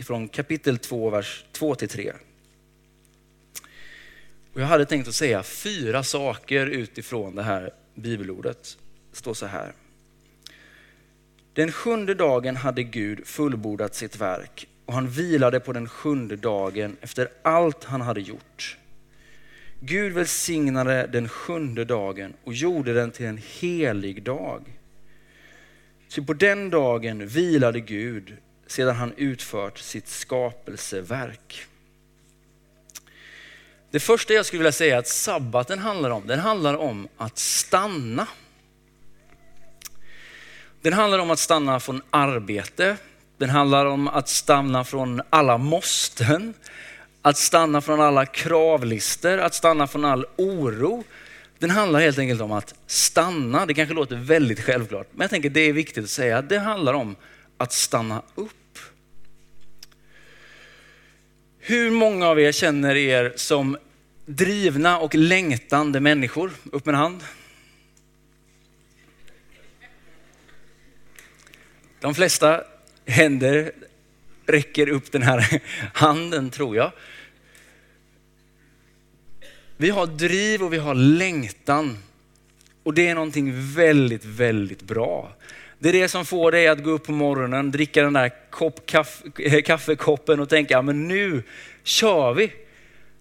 Ifrån 0.00 0.28
kapitel 0.28 0.78
2, 0.78 1.10
vers 1.10 1.44
2 1.52 1.74
till 1.74 1.88
3. 1.88 2.12
Och 4.52 4.60
jag 4.60 4.66
hade 4.66 4.86
tänkt 4.86 5.08
att 5.08 5.14
säga 5.14 5.42
fyra 5.42 6.02
saker 6.02 6.66
utifrån 6.66 7.34
det 7.34 7.42
här 7.42 7.70
bibelordet. 7.94 8.78
Det 9.10 9.16
står 9.16 9.34
så 9.34 9.46
här. 9.46 9.72
Den 11.52 11.72
sjunde 11.72 12.14
dagen 12.14 12.56
hade 12.56 12.82
Gud 12.82 13.26
fullbordat 13.26 13.94
sitt 13.94 14.16
verk 14.16 14.68
och 14.86 14.94
han 14.94 15.08
vilade 15.08 15.60
på 15.60 15.72
den 15.72 15.88
sjunde 15.88 16.36
dagen 16.36 16.96
efter 17.00 17.28
allt 17.42 17.84
han 17.84 18.00
hade 18.00 18.20
gjort. 18.20 18.78
Gud 19.80 20.12
välsignade 20.12 21.06
den 21.12 21.28
sjunde 21.28 21.84
dagen 21.84 22.32
och 22.44 22.54
gjorde 22.54 22.94
den 22.94 23.10
till 23.10 23.26
en 23.26 23.40
helig 23.60 24.22
dag. 24.22 24.78
Så 26.08 26.24
på 26.24 26.32
den 26.34 26.70
dagen 26.70 27.26
vilade 27.26 27.80
Gud 27.80 28.36
sedan 28.70 28.96
han 28.96 29.12
utfört 29.16 29.78
sitt 29.78 30.08
skapelseverk. 30.08 31.66
Det 33.90 34.00
första 34.00 34.34
jag 34.34 34.46
skulle 34.46 34.58
vilja 34.58 34.72
säga 34.72 34.98
att 34.98 35.08
sabbaten 35.08 35.78
handlar 35.78 36.10
om, 36.10 36.26
den 36.26 36.38
handlar 36.38 36.76
om 36.76 37.08
att 37.16 37.38
stanna. 37.38 38.26
Den 40.82 40.92
handlar 40.92 41.18
om 41.18 41.30
att 41.30 41.38
stanna 41.38 41.80
från 41.80 42.02
arbete. 42.10 42.96
Den 43.38 43.50
handlar 43.50 43.86
om 43.86 44.08
att 44.08 44.28
stanna 44.28 44.84
från 44.84 45.22
alla 45.30 45.58
måsten. 45.58 46.54
Att 47.22 47.38
stanna 47.38 47.80
från 47.80 48.00
alla 48.00 48.26
kravlister, 48.26 49.38
att 49.38 49.54
stanna 49.54 49.86
från 49.86 50.04
all 50.04 50.26
oro. 50.36 51.04
Den 51.58 51.70
handlar 51.70 52.00
helt 52.00 52.18
enkelt 52.18 52.40
om 52.40 52.52
att 52.52 52.74
stanna. 52.86 53.66
Det 53.66 53.74
kanske 53.74 53.94
låter 53.94 54.16
väldigt 54.16 54.60
självklart, 54.60 55.08
men 55.12 55.20
jag 55.20 55.30
tänker 55.30 55.50
det 55.50 55.60
är 55.60 55.72
viktigt 55.72 56.04
att 56.04 56.10
säga. 56.10 56.42
Det 56.42 56.58
handlar 56.58 56.94
om 56.94 57.16
att 57.56 57.72
stanna 57.72 58.22
upp. 58.34 58.59
Hur 61.70 61.90
många 61.90 62.26
av 62.26 62.40
er 62.40 62.52
känner 62.52 62.96
er 62.96 63.32
som 63.36 63.76
drivna 64.26 64.98
och 64.98 65.14
längtande 65.14 66.00
människor? 66.00 66.50
Upp 66.72 66.86
med 66.86 66.94
en 66.94 67.00
hand. 67.00 67.24
De 72.00 72.14
flesta 72.14 72.64
händer 73.06 73.72
räcker 74.46 74.88
upp 74.88 75.12
den 75.12 75.22
här 75.22 75.62
handen 75.94 76.50
tror 76.50 76.76
jag. 76.76 76.92
Vi 79.76 79.90
har 79.90 80.06
driv 80.06 80.62
och 80.62 80.72
vi 80.72 80.78
har 80.78 80.94
längtan. 80.94 81.98
Och 82.82 82.94
det 82.94 83.08
är 83.08 83.14
någonting 83.14 83.74
väldigt, 83.74 84.24
väldigt 84.24 84.82
bra. 84.82 85.36
Det 85.82 85.88
är 85.88 85.92
det 85.92 86.08
som 86.08 86.24
får 86.24 86.52
dig 86.52 86.68
att 86.68 86.84
gå 86.84 86.90
upp 86.90 87.06
på 87.06 87.12
morgonen, 87.12 87.70
dricka 87.70 88.02
den 88.02 88.12
där 88.12 88.50
kopp, 88.50 88.86
kaffe, 88.86 89.24
eh, 89.38 89.62
kaffekoppen 89.62 90.40
och 90.40 90.48
tänka, 90.48 90.82
men 90.82 91.08
nu 91.08 91.42
kör 91.82 92.34
vi. 92.34 92.52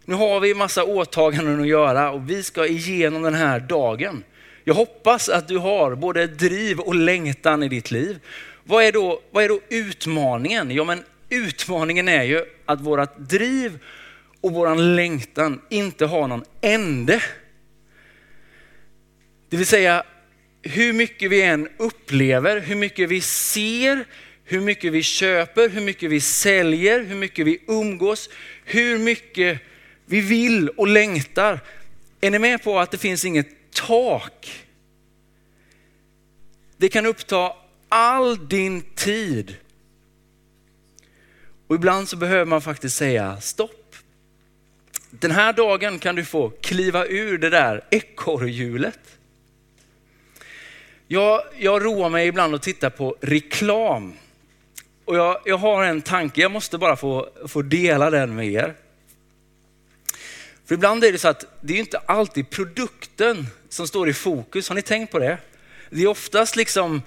Nu 0.06 0.16
har 0.16 0.40
vi 0.40 0.54
massa 0.54 0.84
åtaganden 0.84 1.62
att 1.62 1.68
göra 1.68 2.12
och 2.12 2.30
vi 2.30 2.44
ska 2.44 2.68
igenom 2.68 3.22
den 3.22 3.34
här 3.34 3.60
dagen. 3.60 4.24
Jag 4.64 4.74
hoppas 4.74 5.30
att 5.30 5.48
du 5.48 5.58
har 5.58 5.96
både 5.96 6.28
driv 6.28 6.80
och 6.80 6.96
längtan 6.96 7.64
i 7.64 7.70
ditt 7.70 7.92
liv. 7.92 8.20
Vad 8.64 8.84
är 8.84 8.92
då, 8.92 9.22
vad 9.32 9.44
är 9.44 9.50
då 9.50 9.60
utmaningen? 9.70 10.72
Ja, 10.72 10.84
men 10.84 11.04
utmaningen 11.30 12.08
är 12.08 12.24
ju 12.24 12.46
att 12.66 12.82
vårat 12.82 13.30
driv 13.30 13.80
och 14.42 14.52
våran 14.52 14.96
längtan 14.96 15.62
inte 15.70 16.06
har 16.06 16.28
någon 16.28 16.44
ände. 16.62 17.24
Det 19.50 19.58
vill 19.58 19.68
säga, 19.68 20.04
hur 20.62 20.94
mycket 20.94 21.32
vi 21.32 21.42
än 21.42 21.70
upplever, 21.78 22.60
hur 22.60 22.76
mycket 22.76 23.10
vi 23.10 23.22
ser, 23.22 24.06
hur 24.44 24.62
mycket 24.62 24.94
vi 24.94 25.04
köper, 25.04 25.70
hur 25.70 25.82
mycket 25.82 26.12
vi 26.12 26.22
säljer, 26.22 27.04
hur 27.04 27.16
mycket 27.16 27.48
vi 27.48 27.62
umgås, 27.68 28.30
hur 28.66 29.00
mycket 29.00 29.62
vi 30.06 30.22
vill 30.22 30.70
och 30.70 30.88
längtar. 30.88 31.60
Är 32.22 32.32
ni 32.32 32.40
med 32.40 32.64
på 32.64 32.80
att 32.80 32.92
det 32.92 32.98
finns 32.98 33.26
inget 33.26 33.48
tak? 33.72 34.66
Det 36.78 36.90
kan 36.90 37.06
uppta 37.06 37.54
all 37.90 38.48
din 38.48 38.82
tid. 38.82 39.56
Och 41.68 41.76
ibland 41.76 42.10
så 42.10 42.18
behöver 42.18 42.46
man 42.46 42.62
faktiskt 42.62 42.96
säga 42.96 43.42
stopp. 43.42 43.96
Den 45.10 45.32
här 45.32 45.54
dagen 45.54 46.00
kan 46.00 46.16
du 46.16 46.26
få 46.26 46.50
kliva 46.50 47.06
ur 47.06 47.38
det 47.38 47.50
där 47.50 47.84
ekorrhjulet. 47.92 49.19
Jag, 51.12 51.42
jag 51.58 51.86
roar 51.86 52.10
mig 52.10 52.28
ibland 52.28 52.56
att 52.56 52.62
titta 52.62 52.90
på 52.90 53.16
reklam. 53.22 54.14
Och 55.06 55.16
jag, 55.16 55.42
jag 55.46 55.58
har 55.58 55.84
en 55.84 56.02
tanke, 56.02 56.42
jag 56.42 56.52
måste 56.52 56.78
bara 56.78 56.96
få, 56.96 57.30
få 57.48 57.62
dela 57.62 58.10
den 58.10 58.36
med 58.36 58.48
er. 58.48 58.76
För 60.66 60.76
ibland 60.76 61.04
är 61.04 61.12
det 61.12 61.18
så 61.18 61.28
att 61.28 61.46
det 61.62 61.74
är 61.74 61.80
inte 61.80 61.98
alltid 61.98 62.50
produkten 62.50 63.48
som 63.70 63.88
står 63.88 64.10
i 64.10 64.14
fokus. 64.14 64.70
Har 64.70 64.76
ni 64.76 64.82
tänkt 64.82 65.12
på 65.12 65.20
det? 65.20 65.38
Det 65.90 66.02
är 66.04 66.08
oftast 66.08 66.56
liksom 66.56 67.02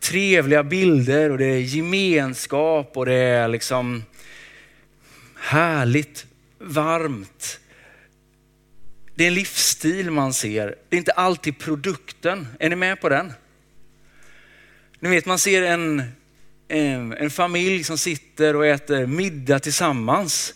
trevliga 0.00 0.62
bilder 0.62 1.30
och 1.30 1.38
det 1.38 1.46
är 1.46 1.58
gemenskap 1.58 2.96
och 2.96 3.06
det 3.06 3.14
är 3.14 3.48
liksom 3.48 4.04
härligt, 5.36 6.26
varmt. 6.58 7.60
Det 9.18 9.24
är 9.24 9.28
en 9.28 9.34
livsstil 9.34 10.10
man 10.10 10.34
ser. 10.34 10.74
Det 10.88 10.96
är 10.96 10.98
inte 10.98 11.12
alltid 11.12 11.58
produkten. 11.58 12.48
Är 12.58 12.70
ni 12.70 12.76
med 12.76 13.00
på 13.00 13.08
den? 13.08 13.32
Ni 15.00 15.08
vet 15.08 15.26
man 15.26 15.38
ser 15.38 15.62
en, 15.62 16.02
en, 16.68 17.12
en 17.12 17.30
familj 17.30 17.84
som 17.84 17.98
sitter 17.98 18.56
och 18.56 18.66
äter 18.66 19.06
middag 19.06 19.58
tillsammans. 19.58 20.54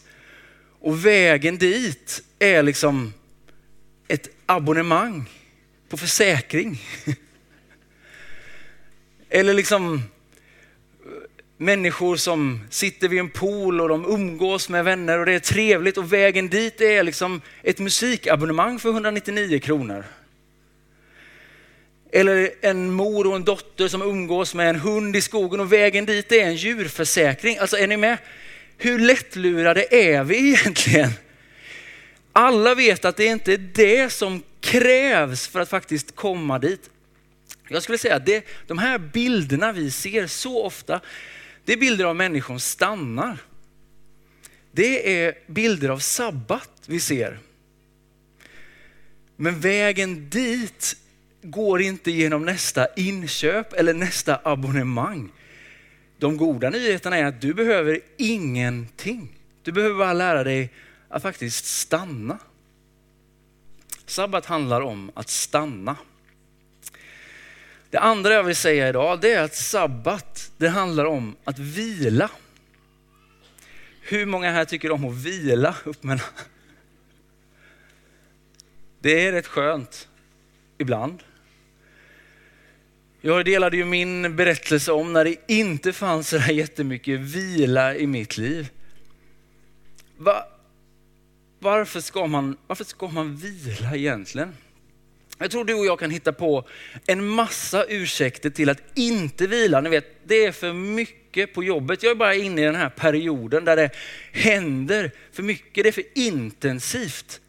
Och 0.80 1.06
vägen 1.06 1.58
dit 1.58 2.22
är 2.38 2.62
liksom 2.62 3.14
ett 4.08 4.28
abonnemang 4.46 5.30
på 5.88 5.96
försäkring. 5.96 6.82
Eller 9.28 9.54
liksom 9.54 10.02
människor 11.62 12.16
som 12.16 12.60
sitter 12.70 13.08
vid 13.08 13.20
en 13.20 13.30
pool 13.30 13.80
och 13.80 13.88
de 13.88 14.04
umgås 14.04 14.68
med 14.68 14.84
vänner 14.84 15.18
och 15.18 15.26
det 15.26 15.32
är 15.32 15.38
trevligt 15.38 15.98
och 15.98 16.12
vägen 16.12 16.48
dit 16.48 16.80
är 16.80 17.02
liksom 17.02 17.40
ett 17.62 17.78
musikabonnemang 17.78 18.78
för 18.78 18.90
199 18.90 19.58
kronor. 19.58 20.04
Eller 22.12 22.50
en 22.60 22.90
mor 22.90 23.26
och 23.26 23.36
en 23.36 23.44
dotter 23.44 23.88
som 23.88 24.02
umgås 24.02 24.54
med 24.54 24.70
en 24.70 24.80
hund 24.80 25.16
i 25.16 25.20
skogen 25.20 25.60
och 25.60 25.72
vägen 25.72 26.06
dit 26.06 26.32
är 26.32 26.44
en 26.44 26.56
djurförsäkring. 26.56 27.58
Alltså 27.58 27.76
är 27.76 27.86
ni 27.86 27.96
med? 27.96 28.18
Hur 28.78 28.98
lättlurade 28.98 29.94
är 29.94 30.24
vi 30.24 30.36
egentligen? 30.36 31.10
Alla 32.32 32.74
vet 32.74 33.04
att 33.04 33.16
det 33.16 33.24
inte 33.24 33.52
är 33.52 33.58
det 33.58 34.12
som 34.12 34.42
krävs 34.60 35.48
för 35.48 35.60
att 35.60 35.68
faktiskt 35.68 36.16
komma 36.16 36.58
dit. 36.58 36.90
Jag 37.68 37.82
skulle 37.82 37.98
säga 37.98 38.16
att 38.16 38.26
det, 38.26 38.44
de 38.66 38.78
här 38.78 38.98
bilderna 38.98 39.72
vi 39.72 39.90
ser 39.90 40.26
så 40.26 40.64
ofta, 40.64 41.00
det 41.64 41.72
är 41.72 41.76
bilder 41.76 42.04
av 42.04 42.16
människor 42.16 42.54
som 42.54 42.60
stannar. 42.60 43.38
Det 44.72 45.22
är 45.24 45.34
bilder 45.46 45.88
av 45.88 45.98
sabbat 45.98 46.70
vi 46.86 47.00
ser. 47.00 47.38
Men 49.36 49.60
vägen 49.60 50.30
dit 50.30 50.96
går 51.42 51.82
inte 51.82 52.10
genom 52.10 52.44
nästa 52.44 52.86
inköp 52.96 53.72
eller 53.72 53.94
nästa 53.94 54.40
abonnemang. 54.44 55.32
De 56.18 56.36
goda 56.36 56.70
nyheterna 56.70 57.16
är 57.16 57.24
att 57.24 57.40
du 57.40 57.54
behöver 57.54 58.00
ingenting. 58.16 59.38
Du 59.62 59.72
behöver 59.72 59.98
bara 59.98 60.12
lära 60.12 60.44
dig 60.44 60.70
att 61.08 61.22
faktiskt 61.22 61.64
stanna. 61.64 62.38
Sabbat 64.06 64.46
handlar 64.46 64.80
om 64.80 65.10
att 65.14 65.28
stanna. 65.28 65.96
Det 67.92 68.00
andra 68.00 68.32
jag 68.32 68.44
vill 68.44 68.56
säga 68.56 68.88
idag 68.88 69.20
det 69.20 69.32
är 69.32 69.42
att 69.42 69.54
sabbat, 69.54 70.52
det 70.56 70.68
handlar 70.68 71.04
om 71.04 71.36
att 71.44 71.58
vila. 71.58 72.30
Hur 74.00 74.26
många 74.26 74.50
här 74.50 74.64
tycker 74.64 74.90
om 74.90 75.04
att 75.04 75.14
vila? 75.14 75.76
Upp 75.84 76.02
med 76.02 76.20
Det 79.00 79.26
är 79.26 79.32
rätt 79.32 79.46
skönt 79.46 80.08
ibland. 80.78 81.22
Jag 83.20 83.44
delade 83.44 83.76
ju 83.76 83.84
min 83.84 84.36
berättelse 84.36 84.92
om 84.92 85.12
när 85.12 85.24
det 85.24 85.36
inte 85.48 85.92
fanns 85.92 86.28
så 86.28 86.38
här 86.38 86.52
jättemycket 86.52 87.20
vila 87.20 87.96
i 87.96 88.06
mitt 88.06 88.36
liv. 88.36 88.70
Va? 90.16 90.46
Varför, 91.58 92.00
ska 92.00 92.26
man, 92.26 92.56
varför 92.66 92.84
ska 92.84 93.08
man 93.08 93.36
vila 93.36 93.96
egentligen? 93.96 94.54
Jag 95.38 95.50
tror 95.50 95.64
du 95.64 95.74
och 95.74 95.86
jag 95.86 95.98
kan 95.98 96.10
hitta 96.10 96.32
på 96.32 96.68
en 97.06 97.26
massa 97.26 97.84
ursäkter 97.84 98.50
till 98.50 98.68
att 98.68 98.82
inte 98.94 99.46
vila. 99.46 99.80
Ni 99.80 99.90
vet, 99.90 100.06
det 100.24 100.44
är 100.44 100.52
för 100.52 100.72
mycket 100.72 101.54
på 101.54 101.64
jobbet. 101.64 102.02
Jag 102.02 102.10
är 102.10 102.14
bara 102.16 102.34
inne 102.34 102.62
i 102.62 102.64
den 102.64 102.74
här 102.74 102.88
perioden 102.88 103.64
där 103.64 103.76
det 103.76 103.90
händer 104.32 105.10
för 105.32 105.42
mycket. 105.42 105.84
Det 105.84 105.88
är 105.88 105.92
för 105.92 106.04
intensivt. 106.14 107.40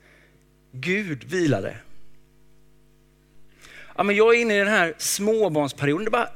Gud 0.72 1.24
vilade. 1.24 1.78
Ja, 3.96 4.04
men 4.04 4.16
jag 4.16 4.36
är 4.36 4.42
inne 4.42 4.56
i 4.56 4.60
den 4.60 4.68
här 4.68 4.94
småbarnsperioden. 4.98 6.06
Det 6.06 6.10
är 6.10 6.12
bara 6.12 6.30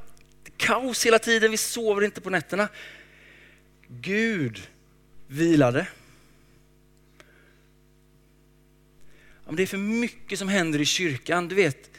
kaos 0.58 1.06
hela 1.06 1.20
tiden. 1.20 1.52
Vi 1.52 1.58
sover 1.58 2.04
inte 2.04 2.22
på 2.22 2.30
nätterna. 2.30 2.68
Gud 3.88 4.68
vilade. 5.28 5.88
Ja, 9.48 9.54
det 9.54 9.64
är 9.64 9.68
för 9.68 9.78
mycket 9.78 10.40
som 10.40 10.48
händer 10.48 10.82
i 10.82 10.86
kyrkan. 10.86 11.48
Du 11.48 11.56
vet, 11.56 11.92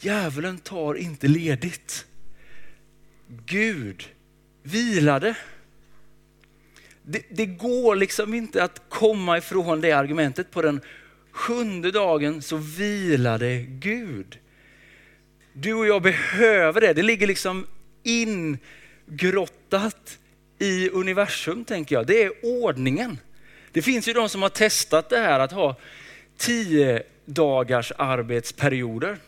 djävulen 0.00 0.58
tar 0.58 0.94
inte 0.94 1.28
ledigt. 1.28 2.06
Gud 3.46 4.08
vilade. 4.62 5.36
Det, 7.02 7.22
det, 7.30 7.46
går 7.46 7.96
liksom 7.96 8.34
inte 8.34 8.64
att 8.64 8.82
komma 8.88 9.38
ifrån 9.38 9.80
det 9.80 9.92
argumentet. 9.92 10.50
På 10.50 10.62
den 10.62 10.80
sjunde 11.30 11.90
dagen 11.90 12.42
så 12.42 12.56
vilade 12.56 13.58
Gud. 13.68 14.38
Du 15.52 15.74
och 15.74 15.86
jag 15.86 16.02
behöver 16.02 16.80
det. 16.80 16.92
Det 16.92 17.02
ligger 17.02 17.26
liksom 17.26 17.66
ingrottat 19.08 20.18
i 20.58 20.90
universum 20.90 21.64
tänker 21.64 21.94
jag. 21.94 22.06
Det 22.06 22.22
är 22.22 22.32
ordningen. 22.42 23.18
Det 23.72 23.82
finns 23.82 24.08
ju 24.08 24.12
de 24.12 24.28
som 24.28 24.42
har 24.42 24.48
testat 24.48 25.10
det 25.10 25.18
här 25.18 25.40
att 25.40 25.52
ha 25.52 25.76
tio 26.36 27.02
dagars 27.24 27.92
arbetsperioder. 27.98 29.18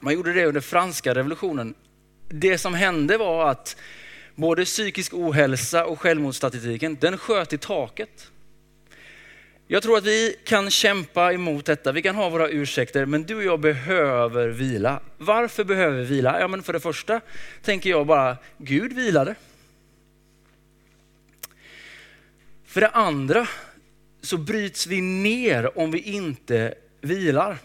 Man 0.00 0.14
gjorde 0.14 0.32
det 0.32 0.46
under 0.46 0.60
franska 0.60 1.14
revolutionen. 1.14 1.74
Det 2.28 2.58
som 2.58 2.74
hände 2.74 3.16
var 3.16 3.50
att 3.50 3.76
både 4.34 4.64
psykisk 4.64 5.14
ohälsa 5.14 5.86
och 5.86 6.00
självmordsstatistiken, 6.00 6.96
den 7.00 7.18
sköt 7.18 7.52
i 7.52 7.58
taket. 7.58 8.30
Jag 9.66 9.82
tror 9.82 9.98
att 9.98 10.04
vi 10.04 10.36
kan 10.44 10.70
kämpa 10.70 11.32
emot 11.32 11.64
detta. 11.64 11.92
Vi 11.92 12.02
kan 12.02 12.16
ha 12.16 12.28
våra 12.28 12.48
ursäkter, 12.48 13.06
men 13.06 13.22
du 13.22 13.34
och 13.34 13.44
jag 13.44 13.60
behöver 13.60 14.48
vila. 14.48 15.00
Varför 15.18 15.64
behöver 15.64 15.98
vi 15.98 16.04
vila? 16.04 16.40
Ja, 16.40 16.48
men 16.48 16.62
för 16.62 16.72
det 16.72 16.80
första 16.80 17.20
tänker 17.62 17.90
jag 17.90 18.06
bara, 18.06 18.36
Gud 18.58 18.92
vilade. 18.92 19.34
För 22.66 22.80
det 22.80 22.88
andra 22.88 23.46
så 24.24 24.36
bryts 24.36 24.86
vi 24.86 25.00
ner 25.00 25.78
om 25.78 25.90
vi 25.90 25.98
inte 25.98 26.74
vilar. 27.00 27.58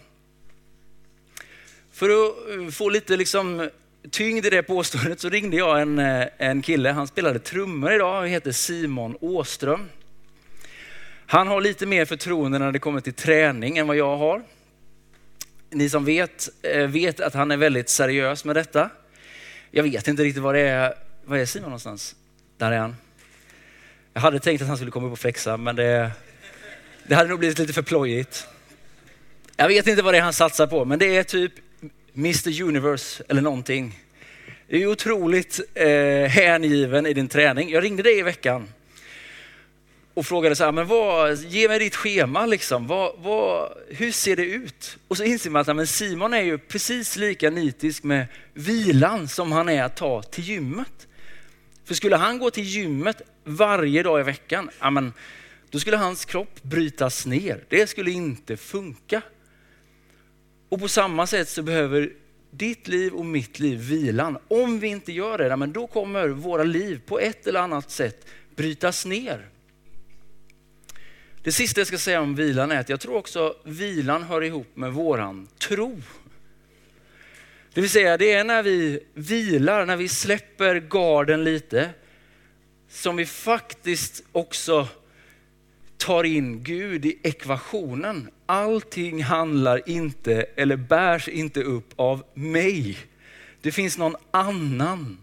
För 1.92 2.08
att 2.08 2.34
eh, 2.50 2.70
få 2.70 2.88
lite 2.88 3.16
liksom 3.16 3.70
tyngd 4.10 4.46
i 4.46 4.50
det 4.50 4.62
påståendet 4.62 5.20
så 5.20 5.28
ringde 5.28 5.56
jag 5.56 5.82
en, 5.82 5.98
eh, 5.98 6.26
en 6.38 6.62
kille, 6.62 6.90
han 6.90 7.06
spelade 7.06 7.38
trummor 7.38 7.92
idag, 7.92 8.14
han 8.14 8.28
heter 8.28 8.52
Simon 8.52 9.16
Åström. 9.20 9.88
Han 11.26 11.48
har 11.48 11.60
lite 11.60 11.86
mer 11.86 12.04
förtroende 12.04 12.58
när 12.58 12.72
det 12.72 12.78
kommer 12.78 13.00
till 13.00 13.12
träning 13.12 13.78
än 13.78 13.86
vad 13.86 13.96
jag 13.96 14.16
har. 14.16 14.42
Ni 15.70 15.88
som 15.88 16.04
vet, 16.04 16.48
eh, 16.62 16.86
vet 16.86 17.20
att 17.20 17.34
han 17.34 17.50
är 17.50 17.56
väldigt 17.56 17.88
seriös 17.88 18.44
med 18.44 18.56
detta. 18.56 18.90
Jag 19.70 19.82
vet 19.82 20.08
inte 20.08 20.22
riktigt 20.22 20.42
var 20.42 20.54
det 20.54 20.60
är. 20.60 20.94
Var 21.24 21.36
är 21.36 21.46
Simon 21.46 21.68
någonstans? 21.68 22.16
Där 22.56 22.72
är 22.72 22.78
han. 22.78 22.96
Jag 24.12 24.20
hade 24.20 24.40
tänkt 24.40 24.62
att 24.62 24.68
han 24.68 24.76
skulle 24.76 24.90
komma 24.90 25.06
upp 25.06 25.12
och 25.12 25.18
flexa, 25.18 25.56
men 25.56 25.76
det, 25.76 26.10
det 27.10 27.16
hade 27.16 27.28
nog 27.28 27.38
blivit 27.38 27.58
lite 27.58 27.72
för 27.72 27.82
plojigt. 27.82 28.46
Jag 29.56 29.68
vet 29.68 29.86
inte 29.86 30.02
vad 30.02 30.14
det 30.14 30.18
är 30.18 30.22
han 30.22 30.32
satsar 30.32 30.66
på, 30.66 30.84
men 30.84 30.98
det 30.98 31.16
är 31.16 31.22
typ 31.22 31.52
Mr 32.14 32.62
Universe 32.62 33.24
eller 33.28 33.42
någonting. 33.42 33.98
Du 34.68 34.82
är 34.82 34.86
otroligt 34.86 35.60
eh, 35.74 36.30
hängiven 36.30 37.06
i 37.06 37.12
din 37.12 37.28
träning. 37.28 37.70
Jag 37.70 37.84
ringde 37.84 38.02
dig 38.02 38.18
i 38.18 38.22
veckan 38.22 38.68
och 40.14 40.26
frågade 40.26 40.56
så 40.56 40.64
här, 40.64 40.72
men 40.72 40.86
vad, 40.86 41.38
ge 41.38 41.68
mig 41.68 41.78
ditt 41.78 41.96
schema 41.96 42.46
liksom. 42.46 42.86
Vad, 42.86 43.12
vad, 43.18 43.72
hur 43.88 44.12
ser 44.12 44.36
det 44.36 44.44
ut? 44.46 44.96
Och 45.08 45.16
så 45.16 45.24
inser 45.24 45.50
man 45.50 45.60
att 45.60 45.76
men 45.76 45.86
Simon 45.86 46.34
är 46.34 46.42
ju 46.42 46.58
precis 46.58 47.16
lika 47.16 47.50
nitisk 47.50 48.02
med 48.02 48.26
vilan 48.54 49.28
som 49.28 49.52
han 49.52 49.68
är 49.68 49.82
att 49.82 49.96
ta 49.96 50.22
till 50.22 50.44
gymmet. 50.44 51.06
För 51.84 51.94
skulle 51.94 52.16
han 52.16 52.38
gå 52.38 52.50
till 52.50 52.64
gymmet 52.64 53.22
varje 53.44 54.02
dag 54.02 54.20
i 54.20 54.22
veckan, 54.22 54.70
ja, 54.80 54.90
men, 54.90 55.12
då 55.70 55.80
skulle 55.80 55.96
hans 55.96 56.24
kropp 56.24 56.62
brytas 56.62 57.26
ner. 57.26 57.64
Det 57.68 57.86
skulle 57.86 58.10
inte 58.10 58.56
funka. 58.56 59.22
Och 60.68 60.80
på 60.80 60.88
samma 60.88 61.26
sätt 61.26 61.48
så 61.48 61.62
behöver 61.62 62.12
ditt 62.50 62.88
liv 62.88 63.12
och 63.12 63.26
mitt 63.26 63.58
liv 63.58 63.78
vilan. 63.78 64.38
Om 64.48 64.80
vi 64.80 64.88
inte 64.88 65.12
gör 65.12 65.38
det, 65.38 65.56
men 65.56 65.72
då 65.72 65.86
kommer 65.86 66.28
våra 66.28 66.62
liv 66.62 67.00
på 67.06 67.18
ett 67.18 67.46
eller 67.46 67.60
annat 67.60 67.90
sätt 67.90 68.26
brytas 68.56 69.06
ner. 69.06 69.48
Det 71.42 71.52
sista 71.52 71.80
jag 71.80 71.88
ska 71.88 71.98
säga 71.98 72.20
om 72.20 72.34
vilan 72.34 72.72
är 72.72 72.80
att 72.80 72.88
jag 72.88 73.00
tror 73.00 73.16
också 73.16 73.56
vilan 73.64 74.22
hör 74.22 74.42
ihop 74.42 74.76
med 74.76 74.92
våran 74.92 75.48
tro. 75.58 76.02
Det 77.74 77.80
vill 77.80 77.90
säga 77.90 78.16
det 78.16 78.32
är 78.32 78.44
när 78.44 78.62
vi 78.62 79.00
vilar, 79.14 79.86
när 79.86 79.96
vi 79.96 80.08
släpper 80.08 80.80
garden 80.80 81.44
lite, 81.44 81.90
som 82.88 83.16
vi 83.16 83.26
faktiskt 83.26 84.24
också 84.32 84.88
tar 86.00 86.24
in 86.24 86.62
Gud 86.62 87.06
i 87.06 87.18
ekvationen. 87.22 88.30
Allting 88.46 89.22
handlar 89.22 89.88
inte 89.88 90.46
eller 90.56 90.76
bärs 90.76 91.28
inte 91.28 91.62
upp 91.62 91.92
av 91.96 92.24
mig. 92.34 92.98
Det 93.60 93.72
finns 93.72 93.98
någon 93.98 94.16
annan. 94.30 95.18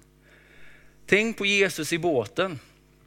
Tänk 1.05 1.37
på 1.37 1.45
Jesus 1.45 1.93
i 1.93 1.97
båten. 1.97 2.59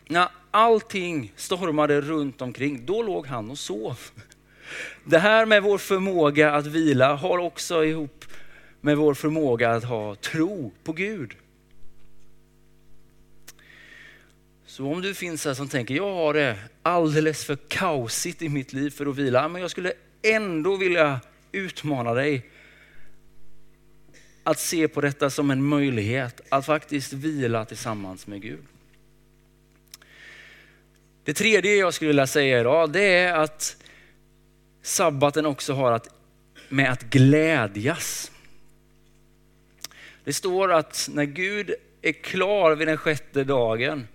När 0.06 0.28
allting 0.50 1.32
stormade 1.36 2.00
runt 2.00 2.42
omkring, 2.42 2.86
då 2.86 3.02
låg 3.02 3.26
han 3.26 3.50
och 3.50 3.58
sov. 3.58 3.98
Det 5.04 5.18
här 5.18 5.46
med 5.46 5.62
vår 5.62 5.78
förmåga 5.78 6.54
att 6.54 6.66
vila 6.66 7.14
har 7.14 7.38
också 7.38 7.84
ihop 7.84 8.24
med 8.80 8.96
vår 8.96 9.14
förmåga 9.14 9.70
att 9.70 9.84
ha 9.84 10.14
tro 10.14 10.72
på 10.84 10.92
Gud. 10.92 11.34
Så 14.70 14.92
om 14.92 15.02
du 15.02 15.14
finns 15.14 15.44
här 15.44 15.54
som 15.54 15.68
tänker, 15.68 15.94
jag 15.94 16.14
har 16.14 16.34
det 16.34 16.58
alldeles 16.82 17.44
för 17.44 17.56
kaosigt 17.56 18.42
i 18.42 18.48
mitt 18.48 18.72
liv 18.72 18.90
för 18.90 19.06
att 19.06 19.16
vila, 19.16 19.48
men 19.48 19.62
jag 19.62 19.70
skulle 19.70 19.92
ändå 20.22 20.76
vilja 20.76 21.20
utmana 21.52 22.14
dig 22.14 22.50
att 24.44 24.58
se 24.58 24.88
på 24.88 25.00
detta 25.00 25.30
som 25.30 25.50
en 25.50 25.62
möjlighet 25.62 26.40
att 26.48 26.66
faktiskt 26.66 27.12
vila 27.12 27.64
tillsammans 27.64 28.26
med 28.26 28.42
Gud. 28.42 28.58
Det 31.24 31.34
tredje 31.34 31.76
jag 31.76 31.94
skulle 31.94 32.08
vilja 32.08 32.26
säga 32.26 32.60
idag, 32.60 32.92
det 32.92 33.02
är 33.02 33.34
att 33.34 33.76
sabbaten 34.82 35.46
också 35.46 35.72
har 35.72 35.92
att, 35.92 36.08
med 36.68 36.92
att 36.92 37.02
glädjas. 37.02 38.32
Det 40.24 40.32
står 40.32 40.72
att 40.72 41.08
när 41.12 41.24
Gud 41.24 41.74
är 42.02 42.12
klar 42.12 42.74
vid 42.74 42.88
den 42.88 42.96
sjätte 42.96 43.44
dagen 43.44 44.06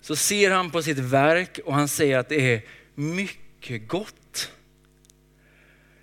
så 0.00 0.16
ser 0.16 0.50
han 0.50 0.70
på 0.70 0.82
sitt 0.82 0.98
verk 0.98 1.60
och 1.64 1.74
han 1.74 1.88
säger 1.88 2.18
att 2.18 2.28
det 2.28 2.54
är 2.54 2.62
mycket 2.94 3.88
gott. 3.88 4.52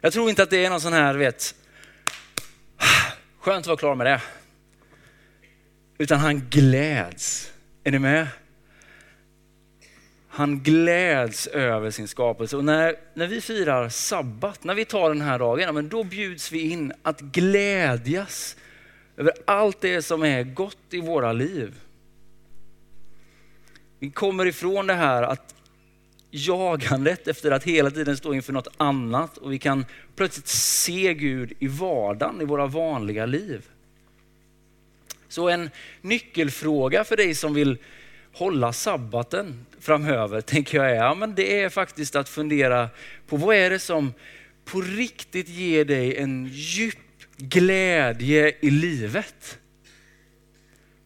Jag 0.02 0.14
tror 0.14 0.30
inte 0.30 0.44
att 0.44 0.50
det 0.50 0.66
är 0.66 0.70
någon 0.70 0.82
sån 0.82 0.94
här, 0.94 1.14
vet, 1.16 1.56
skönt 3.40 3.64
att 3.64 3.68
vara 3.68 3.78
klar 3.78 3.96
med 3.96 4.08
det. 4.08 4.22
Utan 5.98 6.20
han 6.20 6.50
gläds. 6.50 7.54
Är 7.84 7.92
ni 7.92 8.00
med? 8.00 8.28
Han 10.28 10.60
gläds 10.60 11.48
över 11.48 11.92
sin 11.92 12.08
skapelse. 12.08 12.58
Och 12.58 12.66
när, 12.66 12.96
när 13.14 13.28
vi 13.28 13.42
firar 13.42 13.90
sabbat, 13.90 14.64
när 14.64 14.76
vi 14.76 14.86
tar 14.86 15.10
den 15.10 15.22
här 15.22 15.40
dagen, 15.40 15.76
men 15.76 15.90
då 15.90 16.04
bjuds 16.04 16.52
vi 16.52 16.70
in 16.70 16.94
att 17.02 17.22
glädjas 17.22 18.56
över 19.18 19.34
allt 19.46 19.82
det 19.82 20.02
som 20.02 20.24
är 20.24 20.44
gott 20.44 20.78
i 20.90 21.02
våra 21.02 21.34
liv. 21.34 21.74
Vi 24.00 24.12
kommer 24.12 24.46
ifrån 24.46 24.88
det 24.88 24.94
här 24.94 25.24
att 25.24 25.56
jagandet 26.32 27.28
efter 27.28 27.52
att 27.52 27.64
hela 27.64 27.92
tiden 27.92 28.18
stå 28.18 28.34
inför 28.34 28.54
något 28.54 28.68
annat 28.78 29.38
och 29.38 29.52
vi 29.52 29.60
kan 29.60 29.86
plötsligt 30.16 30.48
se 30.48 31.14
Gud 31.14 31.54
i 31.60 31.68
vardagen, 31.68 32.42
i 32.42 32.46
våra 32.46 32.68
vanliga 32.68 33.26
liv. 33.26 33.70
Så 35.28 35.50
en 35.50 35.70
nyckelfråga 36.02 37.04
för 37.04 37.18
dig 37.18 37.36
som 37.36 37.54
vill 37.54 37.78
hålla 38.34 38.74
sabbaten 38.74 39.66
framöver, 39.80 40.42
tänker 40.42 40.78
jag 40.78 40.92
är, 40.92 40.96
ja, 40.96 41.16
men 41.16 41.36
det 41.36 41.62
är 41.62 41.70
faktiskt 41.70 42.16
att 42.16 42.30
fundera 42.30 42.90
på 43.28 43.38
vad 43.38 43.56
är 43.56 43.70
det 43.70 43.80
som 43.80 44.14
på 44.66 44.82
riktigt 44.82 45.50
ger 45.50 45.86
dig 45.86 46.18
en 46.18 46.50
djup 46.52 46.98
glädje 47.38 48.56
i 48.62 48.70
livet. 48.70 49.60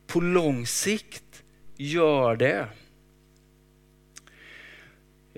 På 0.08 0.22
lång 0.22 0.68
sikt, 0.68 1.44
gör 1.78 2.36
det. 2.36 2.68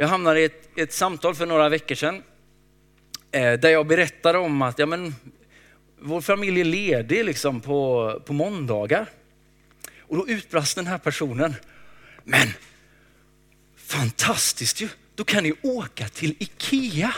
Jag 0.01 0.07
hamnade 0.07 0.41
i 0.41 0.43
ett, 0.43 0.69
ett 0.75 0.93
samtal 0.93 1.35
för 1.35 1.45
några 1.45 1.69
veckor 1.69 1.95
sedan 1.95 2.23
eh, 3.31 3.53
där 3.53 3.69
jag 3.69 3.87
berättade 3.87 4.37
om 4.37 4.61
att 4.61 4.79
ja, 4.79 4.85
men, 4.85 5.15
vår 5.99 6.21
familj 6.21 6.61
är 6.61 6.65
ledig 6.65 7.25
liksom 7.25 7.61
på, 7.61 8.21
på 8.25 8.33
måndagar. 8.33 9.05
Och 9.99 10.17
då 10.17 10.27
utbrast 10.27 10.75
den 10.75 10.87
här 10.87 10.97
personen, 10.97 11.55
men 12.23 12.47
fantastiskt 13.77 14.81
ju, 14.81 14.89
då 15.15 15.23
kan 15.23 15.43
ni 15.43 15.53
åka 15.61 16.07
till 16.07 16.35
Ikea. 16.39 17.13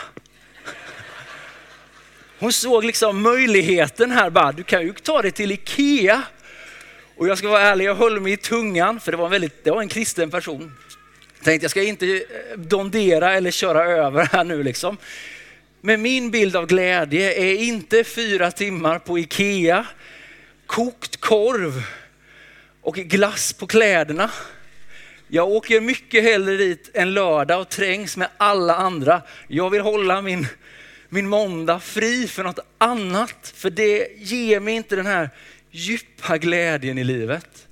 Hon 2.38 2.52
såg 2.52 2.84
liksom 2.84 3.22
möjligheten 3.22 4.10
här, 4.10 4.30
bara, 4.30 4.52
du 4.52 4.62
kan 4.62 4.82
ju 4.82 4.92
ta 4.92 5.22
dig 5.22 5.32
till 5.32 5.52
Ikea. 5.52 6.22
Och 7.16 7.28
jag 7.28 7.38
ska 7.38 7.48
vara 7.48 7.62
ärlig, 7.62 7.84
jag 7.84 7.94
höll 7.94 8.20
mig 8.20 8.32
i 8.32 8.36
tungan, 8.36 9.00
för 9.00 9.12
det 9.12 9.18
var 9.18 9.24
en, 9.24 9.30
väldigt, 9.30 9.64
det 9.64 9.70
var 9.70 9.82
en 9.82 9.88
kristen 9.88 10.30
person. 10.30 10.72
Jag 11.44 11.46
tänkte 11.46 11.64
jag 11.64 11.70
ska 11.70 11.82
inte 11.82 12.06
eh, 12.06 12.58
dondera 12.58 13.32
eller 13.32 13.50
köra 13.50 13.84
över 13.84 14.28
här 14.32 14.44
nu 14.44 14.62
liksom. 14.62 14.96
Men 15.80 16.02
min 16.02 16.30
bild 16.30 16.56
av 16.56 16.66
glädje 16.66 17.34
är 17.34 17.54
inte 17.54 18.04
fyra 18.04 18.50
timmar 18.50 18.98
på 18.98 19.18
Ikea, 19.18 19.86
kokt 20.66 21.20
korv 21.20 21.82
och 22.80 22.94
glass 22.94 23.52
på 23.52 23.66
kläderna. 23.66 24.30
Jag 25.28 25.48
åker 25.48 25.80
mycket 25.80 26.24
hellre 26.24 26.56
dit 26.56 26.90
en 26.94 27.14
lördag 27.14 27.60
och 27.60 27.68
trängs 27.68 28.16
med 28.16 28.28
alla 28.36 28.76
andra. 28.76 29.22
Jag 29.48 29.70
vill 29.70 29.80
hålla 29.80 30.22
min, 30.22 30.46
min 31.08 31.28
måndag 31.28 31.80
fri 31.80 32.28
för 32.28 32.42
något 32.42 32.58
annat, 32.78 33.52
för 33.56 33.70
det 33.70 34.08
ger 34.16 34.60
mig 34.60 34.74
inte 34.74 34.96
den 34.96 35.06
här 35.06 35.30
djupa 35.70 36.38
glädjen 36.38 36.98
i 36.98 37.04
livet. 37.04 37.63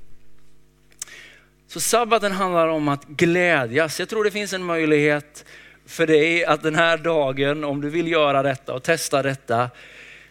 Så 1.73 1.81
sabbaten 1.81 2.33
handlar 2.33 2.69
om 2.69 2.89
att 2.89 3.09
glädjas. 3.09 4.01
Jag 4.01 4.09
tror 4.09 4.25
det 4.25 4.31
finns 4.31 4.53
en 4.53 4.65
möjlighet 4.65 5.45
för 5.87 6.07
dig 6.07 6.45
att 6.45 6.63
den 6.63 6.75
här 6.75 6.99
dagen, 6.99 7.65
om 7.65 7.81
du 7.81 7.91
vill 7.91 8.09
göra 8.09 8.43
detta 8.43 8.75
och 8.75 8.83
testa 8.83 9.23
detta, 9.23 9.71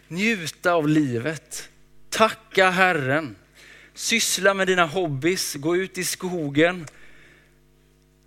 njuta 0.08 0.72
av 0.72 0.88
livet. 0.88 1.68
Tacka 2.10 2.70
Herren. 2.70 3.36
Syssla 3.94 4.54
med 4.54 4.66
dina 4.66 4.86
hobbys, 4.86 5.54
gå 5.54 5.76
ut 5.76 5.98
i 5.98 6.04
skogen. 6.04 6.86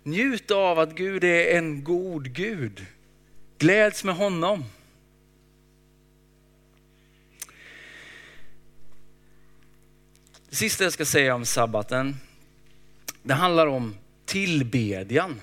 Njut 0.02 0.50
av 0.50 0.78
att 0.78 0.94
Gud 0.94 1.24
är 1.24 1.56
en 1.58 1.84
god 1.84 2.32
Gud. 2.32 2.86
Gläds 3.58 4.04
med 4.04 4.14
honom. 4.14 4.64
Det 10.50 10.56
sista 10.56 10.84
jag 10.84 10.92
ska 10.92 11.04
säga 11.04 11.34
om 11.34 11.44
sabbaten, 11.44 12.16
det 13.26 13.34
handlar 13.34 13.66
om 13.66 13.94
tillbedjan. 14.24 15.40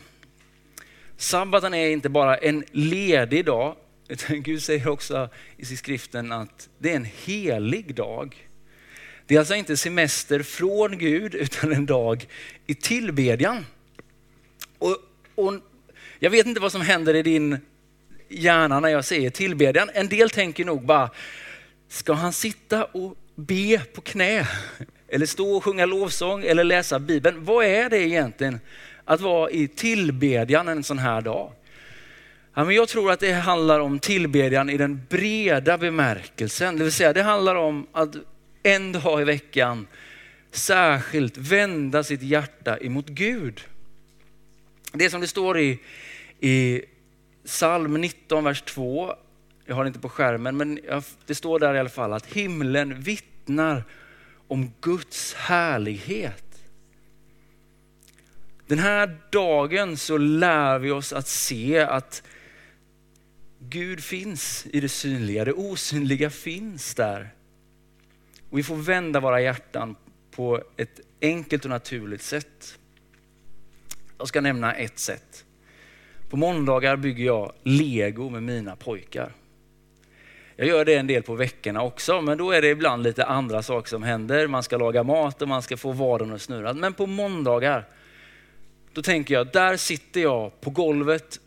Sabbaten 1.17 1.73
är 1.73 1.89
inte 1.89 2.09
bara 2.09 2.37
en 2.37 2.63
ledig 2.71 3.45
dag, 3.45 3.75
utan 4.07 4.41
Gud 4.43 4.63
säger 4.63 4.87
också 4.87 5.29
i 5.57 5.65
skriften 5.65 6.31
att 6.31 6.69
det 6.77 6.91
är 6.91 6.95
en 6.95 7.07
helig 7.25 7.95
dag. 7.95 8.47
Det 9.25 9.35
är 9.35 9.39
alltså 9.39 9.55
inte 9.55 9.77
semester 9.77 10.43
från 10.43 10.97
Gud, 10.97 11.35
utan 11.35 11.73
en 11.73 11.85
dag 11.85 12.27
i 12.67 12.75
tillbedjan. 12.75 13.65
Och, 14.77 14.97
och 15.35 15.53
jag 16.19 16.29
vet 16.29 16.45
inte 16.45 16.61
vad 16.61 16.71
som 16.71 16.81
händer 16.81 17.13
i 17.13 17.23
din 17.23 17.57
hjärna 18.29 18.79
när 18.79 18.89
jag 18.89 19.05
säger 19.05 19.29
tillbedjan. 19.29 19.89
En 19.93 20.07
del 20.07 20.29
tänker 20.29 20.65
nog 20.65 20.85
bara, 20.85 21.09
ska 21.87 22.13
han 22.13 22.33
sitta 22.33 22.85
och 22.85 23.17
be 23.35 23.79
på 23.79 24.01
knä? 24.01 24.47
Eller 25.13 25.25
stå 25.25 25.55
och 25.55 25.63
sjunga 25.63 25.85
lovsång 25.85 26.43
eller 26.43 26.63
läsa 26.63 26.99
Bibeln. 26.99 27.45
Vad 27.45 27.65
är 27.65 27.89
det 27.89 27.99
egentligen 27.99 28.59
att 29.05 29.21
vara 29.21 29.49
i 29.49 29.67
tillbedjan 29.67 30.67
en 30.67 30.83
sån 30.83 30.97
här 30.97 31.21
dag? 31.21 31.51
Ja, 32.53 32.63
men 32.63 32.75
jag 32.75 32.89
tror 32.89 33.11
att 33.11 33.19
det 33.19 33.31
handlar 33.31 33.79
om 33.79 33.99
tillbedjan 33.99 34.69
i 34.69 34.77
den 34.77 35.01
breda 35.09 35.77
bemärkelsen. 35.77 36.77
Det 36.77 36.83
vill 36.83 36.93
säga 36.93 37.13
det 37.13 37.23
handlar 37.23 37.55
om 37.55 37.87
att 37.91 38.15
en 38.63 38.91
dag 38.91 39.21
i 39.21 39.23
veckan 39.23 39.87
särskilt 40.51 41.37
vända 41.37 42.03
sitt 42.03 42.21
hjärta 42.21 42.77
emot 42.77 43.07
Gud. 43.07 43.61
Det 44.91 45.09
som 45.09 45.21
det 45.21 45.27
står 45.27 45.59
i, 45.59 45.79
i 46.39 46.81
psalm 47.45 47.93
19, 47.93 48.43
vers 48.43 48.61
2. 48.61 49.15
Jag 49.65 49.75
har 49.75 49.83
det 49.83 49.87
inte 49.87 49.99
på 49.99 50.09
skärmen, 50.09 50.57
men 50.57 50.79
det 51.25 51.35
står 51.35 51.59
där 51.59 51.75
i 51.75 51.79
alla 51.79 51.89
fall 51.89 52.13
att 52.13 52.25
himlen 52.25 53.01
vittnar 53.01 53.83
om 54.53 54.71
Guds 54.81 55.33
härlighet. 55.33 56.63
Den 58.67 58.79
här 58.79 59.17
dagen 59.31 59.97
så 59.97 60.17
lär 60.17 60.79
vi 60.79 60.91
oss 60.91 61.13
att 61.13 61.27
se 61.27 61.79
att 61.79 62.23
Gud 63.59 64.03
finns 64.03 64.65
i 64.71 64.79
det 64.79 64.89
synliga, 64.89 65.45
det 65.45 65.53
osynliga 65.53 66.29
finns 66.29 66.95
där. 66.95 67.29
Och 68.49 68.57
vi 68.57 68.63
får 68.63 68.75
vända 68.75 69.19
våra 69.19 69.41
hjärtan 69.41 69.95
på 70.31 70.63
ett 70.77 70.99
enkelt 71.21 71.65
och 71.65 71.69
naturligt 71.69 72.21
sätt. 72.21 72.79
Jag 74.17 74.27
ska 74.27 74.41
nämna 74.41 74.75
ett 74.75 74.99
sätt. 74.99 75.45
På 76.29 76.37
måndagar 76.37 76.95
bygger 76.95 77.25
jag 77.25 77.53
lego 77.63 78.29
med 78.29 78.43
mina 78.43 78.75
pojkar. 78.75 79.33
Jag 80.55 80.67
gör 80.67 80.85
det 80.85 80.95
en 80.95 81.07
del 81.07 81.23
på 81.23 81.35
veckorna 81.35 81.81
också, 81.81 82.21
men 82.21 82.37
då 82.37 82.51
är 82.51 82.61
det 82.61 82.69
ibland 82.69 83.03
lite 83.03 83.25
andra 83.25 83.63
saker 83.63 83.89
som 83.89 84.03
händer. 84.03 84.47
Man 84.47 84.63
ska 84.63 84.77
laga 84.77 85.03
mat 85.03 85.41
och 85.41 85.47
man 85.47 85.61
ska 85.61 85.77
få 85.77 85.91
vardagen 85.91 86.33
att 86.33 86.41
snurra. 86.41 86.73
Men 86.73 86.93
på 86.93 87.05
måndagar, 87.05 87.85
då 88.93 89.01
tänker 89.01 89.33
jag, 89.33 89.47
där 89.47 89.77
sitter 89.77 90.21
jag 90.21 90.61
på 90.61 90.69
golvet, 90.69 91.39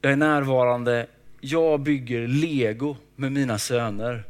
jag 0.00 0.12
är 0.12 0.16
närvarande, 0.16 1.06
jag 1.40 1.80
bygger 1.80 2.26
lego 2.26 2.96
med 3.16 3.32
mina 3.32 3.58
söner 3.58 4.24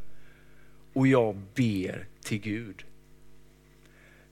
och 0.93 1.07
jag 1.07 1.37
ber 1.55 2.07
till 2.25 2.41
Gud. 2.41 2.85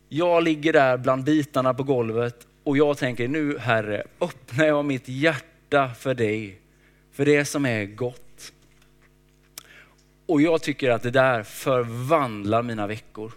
Jag 0.08 0.42
ligger 0.42 0.72
där 0.72 0.96
bland 0.96 1.24
bitarna 1.24 1.74
på 1.74 1.82
golvet 1.82 2.46
och 2.64 2.76
jag 2.76 2.98
tänker 2.98 3.28
nu 3.28 3.58
Herre, 3.58 4.02
öppnar 4.20 4.66
jag 4.66 4.84
mitt 4.84 5.08
hjärta 5.08 5.90
för 5.98 6.14
dig, 6.14 6.58
för 7.12 7.24
det 7.24 7.44
som 7.44 7.66
är 7.66 7.84
gott. 7.84 8.52
Och 10.26 10.42
jag 10.42 10.62
tycker 10.62 10.90
att 10.90 11.02
det 11.02 11.10
där 11.10 11.42
förvandlar 11.42 12.62
mina 12.62 12.86
veckor. 12.86 13.32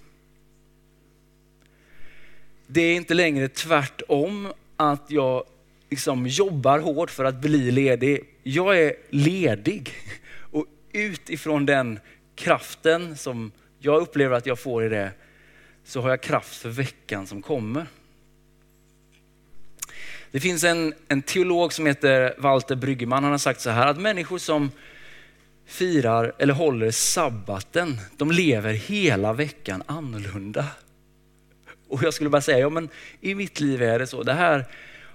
Det 2.67 2.81
är 2.81 2.95
inte 2.95 3.13
längre 3.13 3.47
tvärtom 3.47 4.53
att 4.77 5.11
jag 5.11 5.43
liksom 5.89 6.27
jobbar 6.27 6.79
hårt 6.79 7.09
för 7.09 7.25
att 7.25 7.41
bli 7.41 7.71
ledig. 7.71 8.25
Jag 8.43 8.79
är 8.79 8.93
ledig 9.09 9.93
och 10.51 10.65
utifrån 10.91 11.65
den 11.65 11.99
kraften 12.35 13.17
som 13.17 13.51
jag 13.79 14.01
upplever 14.01 14.37
att 14.37 14.45
jag 14.45 14.59
får 14.59 14.85
i 14.85 14.89
det 14.89 15.11
så 15.83 16.01
har 16.01 16.09
jag 16.09 16.21
kraft 16.21 16.55
för 16.55 16.69
veckan 16.69 17.27
som 17.27 17.41
kommer. 17.41 17.85
Det 20.31 20.39
finns 20.39 20.63
en, 20.63 20.93
en 21.07 21.21
teolog 21.21 21.73
som 21.73 21.85
heter 21.85 22.35
Walter 22.37 22.75
Bryggeman. 22.75 23.23
Han 23.23 23.31
har 23.31 23.37
sagt 23.37 23.61
så 23.61 23.69
här 23.69 23.87
att 23.87 23.99
människor 23.99 24.37
som 24.37 24.71
firar 25.69 26.33
eller 26.37 26.53
håller 26.53 26.91
sabbaten, 26.91 27.97
de 28.17 28.31
lever 28.31 28.73
hela 28.73 29.33
veckan 29.33 29.83
annorlunda. 29.85 30.65
Och 31.87 32.03
jag 32.03 32.13
skulle 32.13 32.29
bara 32.29 32.41
säga, 32.41 32.59
ja 32.59 32.69
men 32.69 32.89
i 33.21 33.35
mitt 33.35 33.59
liv 33.59 33.81
är 33.81 33.99
det 33.99 34.07
så. 34.07 34.23
Det 34.23 34.33
här 34.33 34.65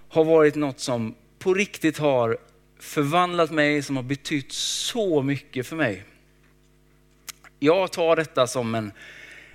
har 0.08 0.24
varit 0.24 0.54
något 0.54 0.80
som 0.80 1.14
på 1.38 1.54
riktigt 1.54 1.98
har 1.98 2.38
förvandlat 2.78 3.50
mig, 3.50 3.82
som 3.82 3.96
har 3.96 4.02
betytt 4.02 4.52
så 4.52 5.22
mycket 5.22 5.66
för 5.66 5.76
mig. 5.76 6.04
Jag 7.58 7.92
tar 7.92 8.16
detta 8.16 8.46
som 8.46 8.74
en, 8.74 8.92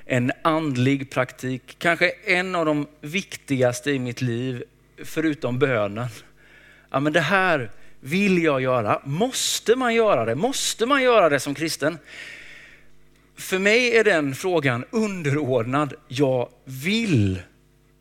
en 0.06 0.32
andlig 0.42 1.12
praktik, 1.12 1.76
kanske 1.80 2.10
en 2.26 2.56
av 2.56 2.66
de 2.66 2.88
viktigaste 3.02 3.92
i 3.92 4.00
mitt 4.00 4.22
liv 4.22 4.64
förutom 5.04 5.60
bönen. 5.60 6.08
Ja, 6.90 7.00
men 7.00 7.14
det 7.14 7.22
här 7.22 7.72
vill 8.00 8.44
jag 8.44 8.62
göra. 8.62 9.02
Måste 9.04 9.76
man 9.76 9.96
göra 9.96 10.26
det? 10.26 10.36
Måste 10.36 10.86
man 10.86 11.04
göra 11.04 11.30
det 11.30 11.40
som 11.40 11.56
kristen? 11.56 11.98
För 13.36 13.60
mig 13.60 13.98
är 13.98 14.04
den 14.04 14.36
frågan 14.36 14.86
underordnad. 14.90 15.94
Jag 16.08 16.50
vill 16.64 17.42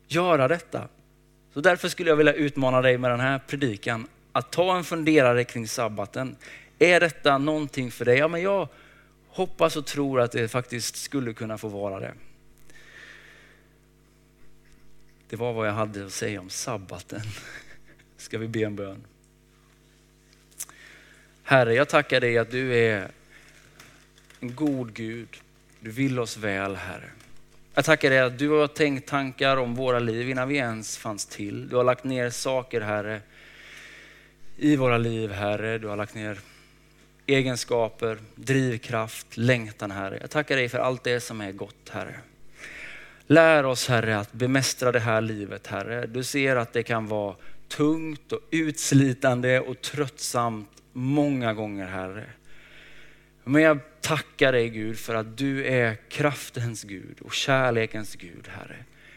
göra 0.07 0.47
detta. 0.47 0.87
Så 1.53 1.61
därför 1.61 1.89
skulle 1.89 2.09
jag 2.09 2.17
vilja 2.17 2.33
utmana 2.33 2.81
dig 2.81 2.97
med 2.97 3.11
den 3.11 3.19
här 3.19 3.39
predikan 3.47 4.07
att 4.31 4.51
ta 4.51 4.77
en 4.77 4.83
funderare 4.83 5.43
kring 5.43 5.67
sabbaten. 5.67 6.35
Är 6.79 6.99
detta 6.99 7.37
någonting 7.37 7.91
för 7.91 8.05
dig? 8.05 8.17
Ja, 8.17 8.27
men 8.27 8.41
jag 8.41 8.67
hoppas 9.27 9.75
och 9.75 9.85
tror 9.85 10.21
att 10.21 10.31
det 10.31 10.47
faktiskt 10.47 10.95
skulle 10.95 11.33
kunna 11.33 11.57
få 11.57 11.67
vara 11.67 11.99
det. 11.99 12.13
Det 15.29 15.35
var 15.35 15.53
vad 15.53 15.67
jag 15.67 15.73
hade 15.73 16.05
att 16.05 16.11
säga 16.11 16.39
om 16.39 16.49
sabbaten. 16.49 17.21
Ska 18.17 18.37
vi 18.37 18.47
be 18.47 18.59
en 18.59 18.75
bön? 18.75 19.03
Herre, 21.49 21.73
jag 21.73 21.89
tackar 21.89 22.21
dig 22.21 22.37
att 22.37 22.51
du 22.51 22.75
är 22.75 23.07
en 24.39 24.55
god 24.55 24.93
Gud. 24.93 25.27
Du 25.79 25.91
vill 25.91 26.19
oss 26.19 26.37
väl, 26.37 26.75
Herre. 26.75 27.09
Jag 27.73 27.85
tackar 27.85 28.09
dig 28.09 28.19
att 28.19 28.39
du 28.39 28.49
har 28.49 28.67
tänkt 28.67 29.09
tankar 29.09 29.57
om 29.57 29.75
våra 29.75 29.99
liv 29.99 30.29
innan 30.29 30.47
vi 30.47 30.55
ens 30.55 30.97
fanns 30.97 31.25
till. 31.25 31.69
Du 31.69 31.75
har 31.75 31.83
lagt 31.83 32.03
ner 32.03 32.29
saker, 32.29 32.81
Herre, 32.81 33.21
i 34.57 34.75
våra 34.75 34.97
liv, 34.97 35.31
Herre. 35.31 35.77
Du 35.77 35.87
har 35.87 35.97
lagt 35.97 36.15
ner 36.15 36.39
egenskaper, 37.25 38.17
drivkraft, 38.35 39.37
längtan, 39.37 39.91
Herre. 39.91 40.17
Jag 40.21 40.29
tackar 40.29 40.55
dig 40.55 40.69
för 40.69 40.79
allt 40.79 41.03
det 41.03 41.19
som 41.19 41.41
är 41.41 41.51
gott, 41.51 41.89
Herre. 41.91 42.15
Lär 43.27 43.65
oss, 43.65 43.87
Herre, 43.87 44.17
att 44.17 44.33
bemästra 44.33 44.91
det 44.91 44.99
här 44.99 45.21
livet, 45.21 45.67
Herre. 45.67 46.07
Du 46.07 46.23
ser 46.23 46.55
att 46.55 46.73
det 46.73 46.83
kan 46.83 47.07
vara 47.07 47.35
tungt 47.67 48.31
och 48.31 48.41
utslitande 48.51 49.59
och 49.59 49.81
tröttsamt 49.81 50.78
många 50.99 51.53
gånger, 51.53 51.87
Herre. 51.87 52.25
Men 53.43 53.61
jag 53.61 53.79
tackar 54.01 54.51
dig 54.51 54.69
Gud 54.69 54.97
för 54.97 55.15
att 55.15 55.37
du 55.37 55.65
är 55.65 55.97
kraftens 56.09 56.83
Gud 56.83 57.19
och 57.21 57.33
kärlekens 57.33 58.15
Gud, 58.15 58.47
Herre. 58.47 58.75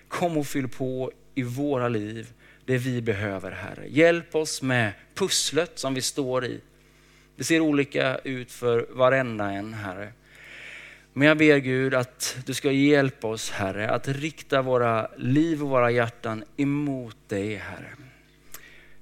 Kom 0.09 0.37
och 0.37 0.47
fyll 0.47 0.69
på 0.69 1.13
i 1.35 1.43
våra 1.43 1.89
liv 1.89 2.33
det 2.65 2.79
vi 2.79 3.03
behöver, 3.03 3.51
Herre. 3.51 3.89
Hjälp 3.89 4.35
oss 4.35 4.63
med 4.63 4.93
pusslet 5.15 5.79
som 5.79 5.95
vi 5.95 6.03
står 6.03 6.45
i. 6.45 6.61
Det 7.37 7.45
ser 7.45 7.61
olika 7.61 8.19
ut 8.25 8.53
för 8.53 8.87
varenda 8.91 9.51
en, 9.51 9.75
Herre. 9.75 10.13
Men 11.13 11.29
jag 11.29 11.39
ber 11.39 11.59
Gud 11.59 11.95
att 11.95 12.37
du 12.47 12.55
ska 12.55 12.73
hjälpa 12.73 13.29
oss, 13.29 13.51
Herre, 13.51 13.91
att 13.91 14.09
rikta 14.09 14.63
våra 14.63 15.09
liv 15.17 15.63
och 15.63 15.69
våra 15.69 15.91
hjärtan 15.91 16.45
emot 16.57 17.17
dig, 17.29 17.55
Herre. 17.55 17.91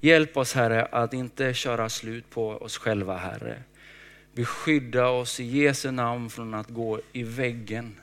Hjälp 0.01 0.37
oss, 0.37 0.55
Herre, 0.55 0.85
att 0.85 1.13
inte 1.13 1.55
köra 1.55 1.89
slut 1.89 2.31
på 2.31 2.49
oss 2.49 2.79
själva, 2.79 3.17
Herre. 3.17 3.63
Beskydda 4.35 5.09
oss 5.09 5.41
i 5.41 5.45
Jesu 5.45 5.91
namn 5.91 6.31
från 6.31 6.55
att 6.55 6.69
gå 6.69 7.01
i 7.13 7.23
väggen. 7.23 7.97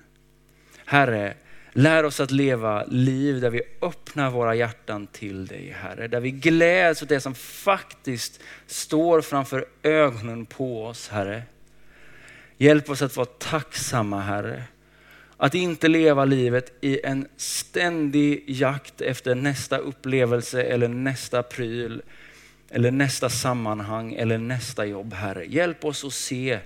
Herre, 0.86 1.34
lär 1.74 2.04
oss 2.04 2.20
att 2.20 2.32
leva 2.32 2.84
liv 2.84 3.42
där 3.42 3.50
vi 3.50 3.62
öppnar 3.82 4.30
våra 4.30 4.56
hjärtan 4.56 5.08
till 5.08 5.48
dig, 5.48 5.76
Herre. 5.78 6.08
Där 6.08 6.20
vi 6.20 6.32
gläds 6.32 7.02
åt 7.02 7.10
det 7.10 7.20
som 7.20 7.36
faktiskt 7.36 8.42
står 8.66 9.22
framför 9.22 9.66
ögonen 9.84 10.46
på 10.46 10.86
oss, 10.86 11.10
Herre. 11.10 11.44
Hjälp 12.58 12.90
oss 12.90 13.02
att 13.02 13.18
vara 13.18 13.26
tacksamma, 13.26 14.22
Herre. 14.22 14.64
Att 15.38 15.56
inte 15.56 15.88
leva 15.88 16.26
livet 16.26 16.74
i 16.82 17.00
en 17.04 17.28
ständig 17.38 18.44
jakt 18.48 19.02
efter 19.02 19.36
nästa 19.36 19.78
upplevelse 19.78 20.64
eller 20.64 20.88
nästa 20.88 21.44
pryl 21.44 22.02
eller 22.70 22.92
nästa 22.92 23.30
sammanhang 23.30 24.14
eller 24.14 24.38
nästa 24.38 24.86
jobb, 24.86 25.14
Herre. 25.14 25.46
Hjälp 25.46 25.86
oss 25.86 26.06
att 26.06 26.14
se 26.14 26.60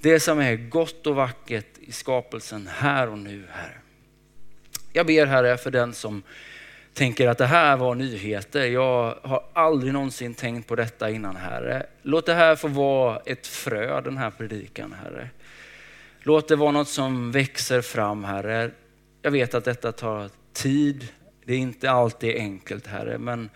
det 0.00 0.20
som 0.20 0.38
är 0.38 0.56
gott 0.56 1.06
och 1.06 1.14
vackert 1.14 1.78
i 1.80 1.92
skapelsen 1.92 2.68
här 2.72 3.08
och 3.08 3.18
nu, 3.18 3.44
Herre. 3.50 3.78
Jag 4.92 5.06
ber 5.06 5.26
Herre 5.26 5.56
för 5.56 5.70
den 5.70 5.94
som 5.94 6.22
tänker 6.94 7.28
att 7.28 7.38
det 7.38 7.46
här 7.46 7.76
var 7.76 7.94
nyheter. 7.94 8.66
Jag 8.66 9.18
har 9.22 9.44
aldrig 9.52 9.92
någonsin 9.92 10.34
tänkt 10.34 10.68
på 10.68 10.76
detta 10.76 11.10
innan 11.10 11.36
Herre. 11.36 11.86
Låt 12.02 12.26
det 12.26 12.34
här 12.34 12.56
få 12.56 12.68
vara 12.68 13.20
ett 13.26 13.46
frö, 13.46 14.00
den 14.00 14.16
här 14.16 14.30
predikan 14.30 14.94
Herre. 15.02 15.28
Låt 16.20 16.48
det 16.48 16.56
vara 16.56 16.70
något 16.70 16.88
som 16.88 17.32
växer 17.32 17.80
fram 17.80 18.24
Herre. 18.24 18.70
Jag 19.22 19.30
vet 19.30 19.54
att 19.54 19.64
detta 19.64 19.92
tar 19.92 20.30
tid. 20.52 21.08
Det 21.44 21.54
är 21.54 21.58
inte 21.58 21.90
alltid 21.90 22.36
enkelt 22.36 22.86
Herre, 22.86 23.18
men 23.18 23.50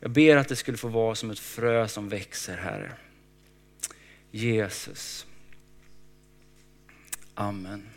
jag 0.00 0.10
ber 0.10 0.36
att 0.36 0.48
det 0.48 0.56
skulle 0.56 0.78
få 0.78 0.88
vara 0.88 1.14
som 1.14 1.30
ett 1.30 1.38
frö 1.38 1.88
som 1.88 2.08
växer 2.08 2.56
Herre. 2.56 2.92
Jesus. 4.30 5.26
Amen. 7.34 7.88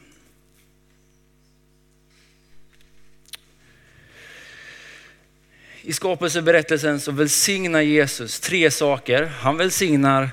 I 5.81 5.93
skapelseberättelsen 5.93 6.99
så 6.99 7.11
välsignar 7.11 7.81
Jesus 7.81 8.39
tre 8.39 8.71
saker. 8.71 9.23
Han 9.25 9.57
välsignar 9.57 10.29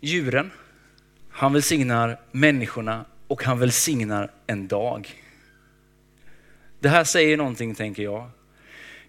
djuren, 0.00 0.50
han 1.38 1.52
välsignar 1.52 2.20
människorna 2.32 3.04
och 3.28 3.42
han 3.42 3.58
välsignar 3.58 4.30
en 4.46 4.68
dag. 4.68 5.08
Det 6.80 6.88
här 6.88 7.04
säger 7.04 7.36
någonting 7.36 7.74
tänker 7.74 8.02
jag. 8.02 8.30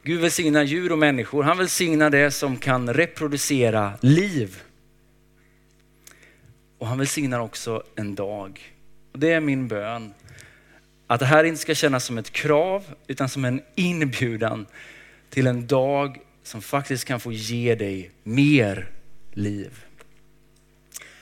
Gud 0.04 0.22
välsignar 0.22 0.64
djur 0.64 0.92
och 0.92 0.98
människor. 0.98 1.44
Han 1.44 1.58
välsignar 1.58 2.10
det 2.10 2.32
som 2.32 2.58
kan 2.58 2.94
reproducera 2.94 3.94
liv. 4.02 4.62
Och 6.78 6.88
han 6.88 6.98
välsignar 6.98 7.40
också 7.40 7.84
en 7.96 8.16
dag. 8.16 8.62
Och 9.12 9.20
det 9.20 9.32
är 9.32 9.40
min 9.40 9.68
bön. 9.68 10.14
Att 11.08 11.20
det 11.20 11.26
här 11.26 11.44
inte 11.44 11.62
ska 11.62 11.76
kännas 11.76 12.06
som 12.06 12.18
ett 12.18 12.32
krav 12.32 12.84
utan 13.08 13.30
som 13.30 13.46
en 13.46 13.62
inbjudan 13.76 14.66
till 15.30 15.48
en 15.48 15.68
dag 15.68 16.20
som 16.44 16.62
faktiskt 16.62 17.06
kan 17.06 17.20
få 17.20 17.32
ge 17.32 17.76
dig 17.76 18.12
mer 18.24 18.92
liv. 19.32 19.86